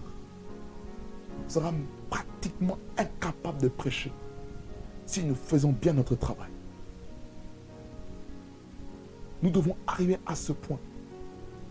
[1.47, 1.73] sera
[2.11, 4.11] pratiquement incapable de prêcher
[5.07, 6.51] si nous faisons bien notre travail.
[9.41, 10.77] Nous devons arriver à ce point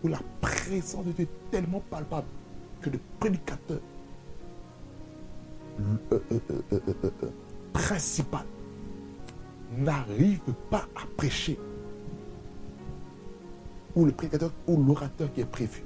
[0.03, 2.27] où la présence de Dieu est tellement palpable
[2.81, 3.79] que le prédicateur
[7.73, 8.45] principal
[9.77, 11.57] n'arrive pas à prêcher.
[13.95, 15.83] Ou le prédicateur ou l'orateur qui est prévu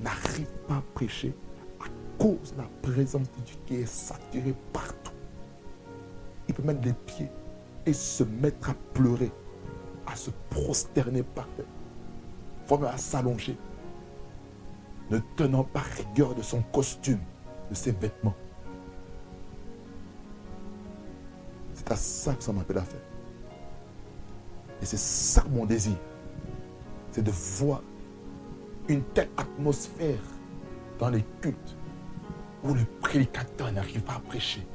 [0.00, 1.34] n'arrive pas à prêcher
[2.18, 5.12] cause la présence de Dieu qui est saturée partout.
[6.48, 7.30] Il peut mettre les pieds
[7.84, 9.30] et se mettre à pleurer,
[10.06, 11.66] à se prosterner par terre.
[12.66, 13.56] forme à s'allonger,
[15.10, 17.20] ne tenant pas rigueur de son costume,
[17.70, 18.34] de ses vêtements.
[21.86, 23.00] C'est à ça que ça m'appelle à faire.
[24.82, 25.96] Et c'est ça mon désir.
[27.12, 27.82] C'est de voir
[28.88, 30.18] une telle atmosphère
[30.98, 31.76] dans les cultes
[32.64, 34.66] où le prédicateur n'arrive pas à prêcher,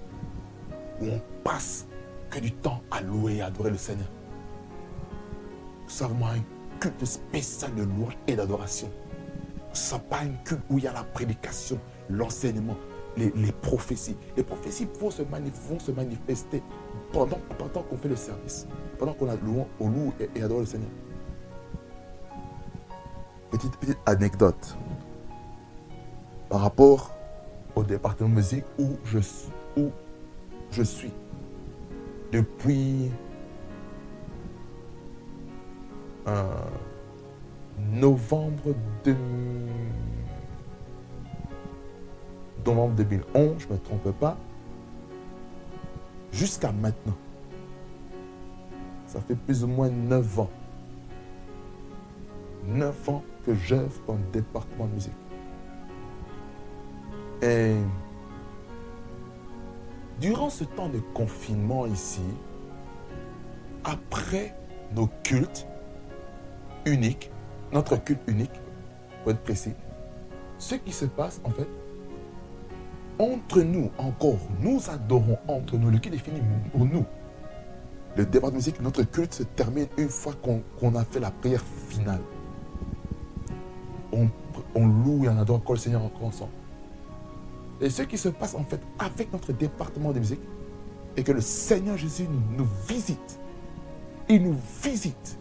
[1.01, 1.85] où on passe
[2.29, 4.07] que du temps à louer et adorer le Seigneur.
[5.87, 6.41] C'est vraiment un
[6.79, 8.89] culte spécial de louange et d'adoration.
[9.73, 11.77] Ce pas un culte où il y a la prédication,
[12.09, 12.77] l'enseignement,
[13.17, 14.15] les, prophéties.
[14.37, 16.61] Les prophéties vont se, vont se manifester
[17.11, 18.67] pendant, pendant qu'on fait le service,
[18.97, 20.89] pendant qu'on loue et, et adore le Seigneur.
[23.51, 24.77] Petite, petite anecdote
[26.49, 27.11] par rapport
[27.75, 29.19] au département de musique où je,
[29.77, 29.89] où
[30.71, 31.11] je suis
[32.31, 33.11] depuis
[37.91, 39.15] novembre, de,
[42.65, 44.37] novembre 2011, je ne me trompe pas,
[46.31, 47.15] jusqu'à maintenant.
[49.07, 50.49] Ça fait plus ou moins 9 ans.
[52.65, 55.13] 9 ans que j'œuvre dans le département de musique.
[57.41, 57.75] Et
[60.19, 62.21] durant ce temps de confinement ici,
[63.83, 64.55] après
[64.95, 65.67] nos cultes
[66.85, 67.31] uniques,
[67.73, 68.61] notre culte unique,
[69.23, 69.73] pour être précis,
[70.57, 71.67] ce qui se passe en fait,
[73.21, 76.41] entre nous encore, nous adorons entre nous, le qui définit
[76.71, 77.05] pour nous.
[78.17, 81.63] Le débat de musique, notre culte se termine une fois qu'on a fait la prière
[81.87, 82.21] finale.
[84.11, 84.27] On,
[84.75, 86.51] loue et on adore encore le Seigneur encore ensemble.
[87.79, 90.41] Et ce qui se passe en fait avec notre département de musique
[91.15, 92.27] est que le Seigneur Jésus
[92.57, 93.39] nous, visite.
[94.27, 95.37] Il nous visite.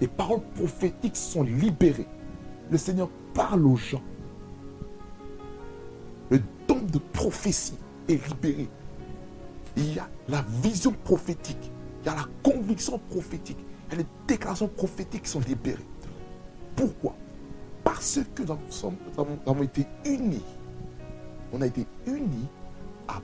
[0.00, 2.08] Les paroles prophétiques sont libérées.
[2.70, 4.02] Le Seigneur parle aux gens.
[6.80, 7.74] De prophétie
[8.08, 8.68] est libéré.
[9.76, 11.70] Il y a la vision prophétique.
[12.02, 13.58] Il y a la conviction prophétique.
[13.88, 15.86] Il y a les déclarations prophétiques qui sont libérées.
[16.74, 17.14] Pourquoi?
[17.84, 18.56] Parce que nous
[19.46, 20.42] avons été unis
[21.52, 22.48] on a été unis
[23.08, 23.20] à,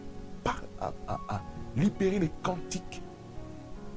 [1.77, 3.03] libérer les cantiques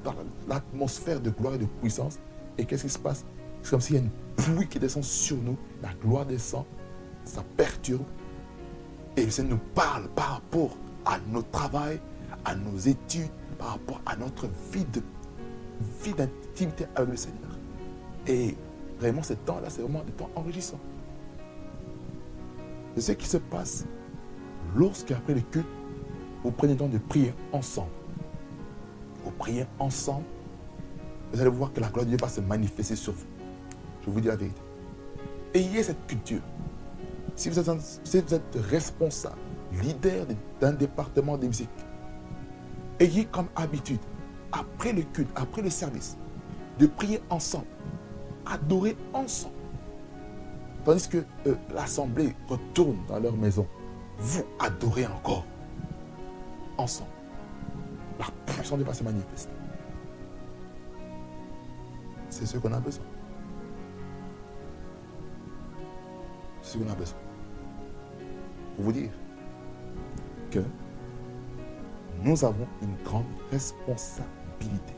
[0.04, 0.14] dans
[0.48, 2.20] l'atmosphère de gloire et de puissance.
[2.58, 3.26] Et qu'est-ce qui se passe?
[3.62, 6.66] C'est comme s'il y a une pluie qui descend sur nous, la gloire descend,
[7.26, 8.04] ça perturbe.
[9.20, 12.00] Et Seigneur nous parle par rapport à notre travail,
[12.46, 14.86] à nos études, par rapport à notre vie
[16.02, 17.58] vie d'intimité avec le Seigneur.
[18.28, 18.56] Et
[18.98, 20.80] vraiment, ce temps-là, c'est vraiment des temps enrichissants.
[22.96, 23.86] C'est ce qui se passe
[24.74, 25.68] lorsqu'après le culte,
[26.44, 27.92] vous prenez le temps de prier ensemble,
[29.26, 30.24] vous priez ensemble,
[31.34, 33.26] vous allez voir que la gloire de Dieu va se manifester sur vous.
[34.06, 34.62] Je vous dis la vérité.
[35.54, 36.42] Ayez cette culture.
[37.40, 39.38] Si vous êtes, responsable,
[39.82, 40.26] leader
[40.60, 41.70] d'un département de musique,
[43.00, 44.02] ayez comme habitude,
[44.52, 46.18] après le culte, après le service,
[46.80, 47.68] de prier ensemble,
[48.46, 49.56] adorer ensemble.
[50.84, 53.66] Tandis que euh, l'assemblée retourne dans leur maison
[54.18, 55.46] vous adorez encore
[56.78, 57.10] ensemble.
[58.20, 59.54] La puissance de va se manifester.
[62.30, 63.06] C'est ce qu'on a besoin.
[66.62, 67.29] C'est ce qu'on a besoin.
[68.80, 69.12] Pour vous dire
[70.52, 70.60] que
[72.24, 74.94] nous avons une grande responsabilité.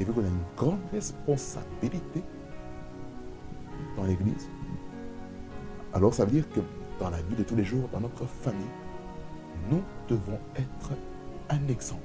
[0.00, 2.22] Et vu qu'on a une grande responsabilité
[3.98, 4.48] dans l'Église,
[5.92, 6.60] alors ça veut dire que
[6.98, 8.64] dans la vie de tous les jours, dans notre famille,
[9.70, 10.92] nous devons être
[11.50, 12.00] un exemple.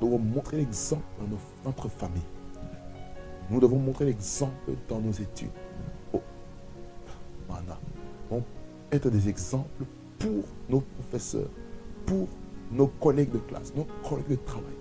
[0.00, 2.24] Nous devons montrer l'exemple dans notre famille.
[3.50, 5.50] Nous devons montrer l'exemple dans nos études.
[6.14, 6.22] Oh,
[7.50, 7.54] Nous
[8.30, 8.44] devons
[8.92, 9.84] être des exemples
[10.18, 11.50] pour nos professeurs,
[12.04, 12.28] pour
[12.72, 14.74] nos collègues de classe, nos collègues de travail,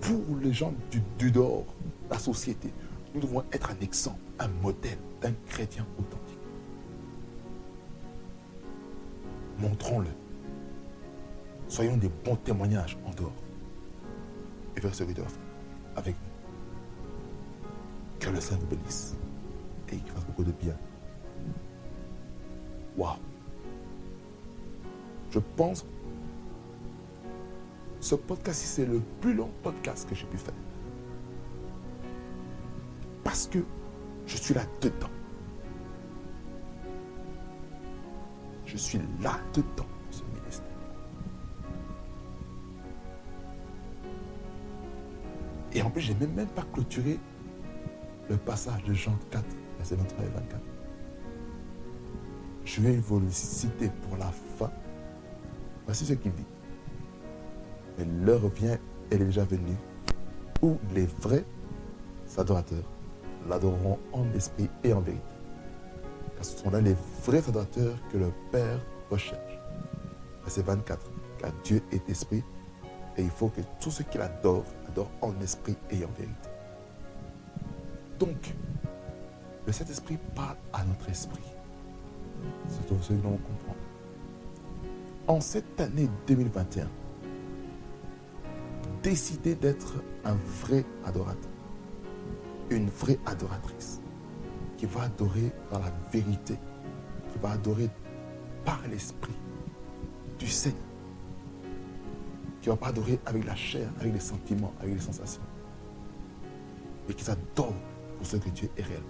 [0.00, 0.72] pour les gens
[1.18, 1.66] du, dehors,
[2.10, 2.70] la société.
[3.14, 6.24] Nous devons être un exemple, un modèle d'un chrétien authentique.
[9.58, 10.10] montrons-le.
[11.68, 13.32] Soyons des bons témoignages en dehors.
[14.76, 15.24] Et vers ce vidéo
[15.96, 17.68] avec nous.
[18.20, 19.14] Que le Seigneur vous bénisse
[19.88, 20.74] et qu'il fasse beaucoup de bien.
[22.96, 23.16] Waouh!
[25.30, 25.84] Je pense
[28.00, 30.54] ce podcast c'est le plus long podcast que j'ai pu faire.
[33.24, 33.58] Parce que
[34.26, 35.08] je suis là dedans.
[38.66, 40.66] Je suis là-dedans, ce ministère.
[45.72, 47.18] Et en plus, je n'ai même pas clôturé
[48.28, 49.44] le passage de Jean 4,
[49.78, 50.73] verset 23 et 24.
[52.64, 54.70] Je vais vous le citer pour la fin.
[55.84, 56.46] Voici ce qu'il dit.
[57.98, 58.78] Mais l'heure vient,
[59.10, 59.76] elle est déjà venue,
[60.62, 61.44] où les vrais
[62.38, 62.90] adorateurs
[63.48, 65.22] l'adoreront en esprit et en vérité.
[66.36, 68.80] Car ce sont là les vrais adorateurs que le Père
[69.10, 69.58] recherche.
[70.42, 71.10] Verset 24.
[71.38, 72.42] Car Dieu est esprit
[73.16, 76.48] et il faut que tous ceux qui l'adorent adorent en esprit et en vérité.
[78.18, 78.54] Donc,
[79.66, 81.53] le Saint-Esprit parle à notre esprit.
[82.68, 83.76] C'est ce que l'on comprend.
[85.26, 86.88] En cette année 2021,
[89.02, 91.50] décidez d'être un vrai adorateur,
[92.70, 94.00] une vraie adoratrice,
[94.76, 96.56] qui va adorer dans la vérité,
[97.32, 97.88] qui va adorer
[98.64, 99.34] par l'esprit
[100.38, 100.80] du Seigneur,
[102.60, 105.42] qui ne va pas adorer avec la chair, avec les sentiments, avec les sensations,
[107.06, 107.74] mais qui s'adore
[108.16, 109.02] pour ce que Dieu est réel.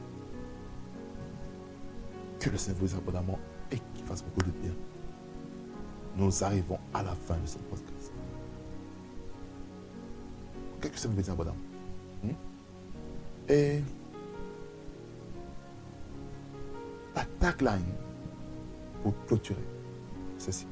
[2.44, 3.38] Que le Seigneur vous abondamment
[3.72, 4.72] et qu'il fasse beaucoup de bien.
[6.14, 8.12] Nous arrivons à la fin de ce podcast.
[10.78, 11.56] Que ça veut dire abondamment?
[13.48, 13.80] Et
[17.16, 17.80] la tagline
[19.02, 19.64] pour clôturer,
[20.36, 20.66] ceci.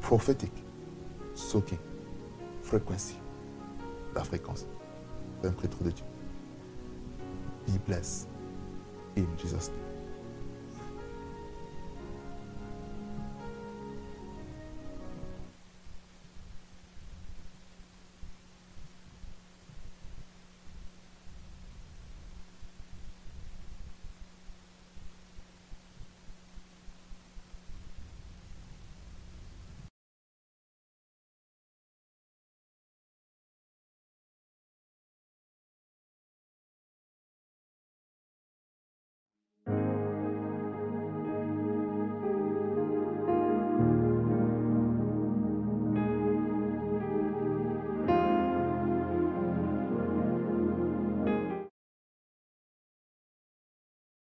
[0.00, 0.64] Prophétique,
[1.34, 1.78] soaking,
[2.62, 3.18] frequency,
[4.14, 4.68] la fréquence
[5.42, 6.04] d'un prêtre de Dieu.
[7.66, 8.29] Be blessed
[9.24, 9.89] in Jesus' name.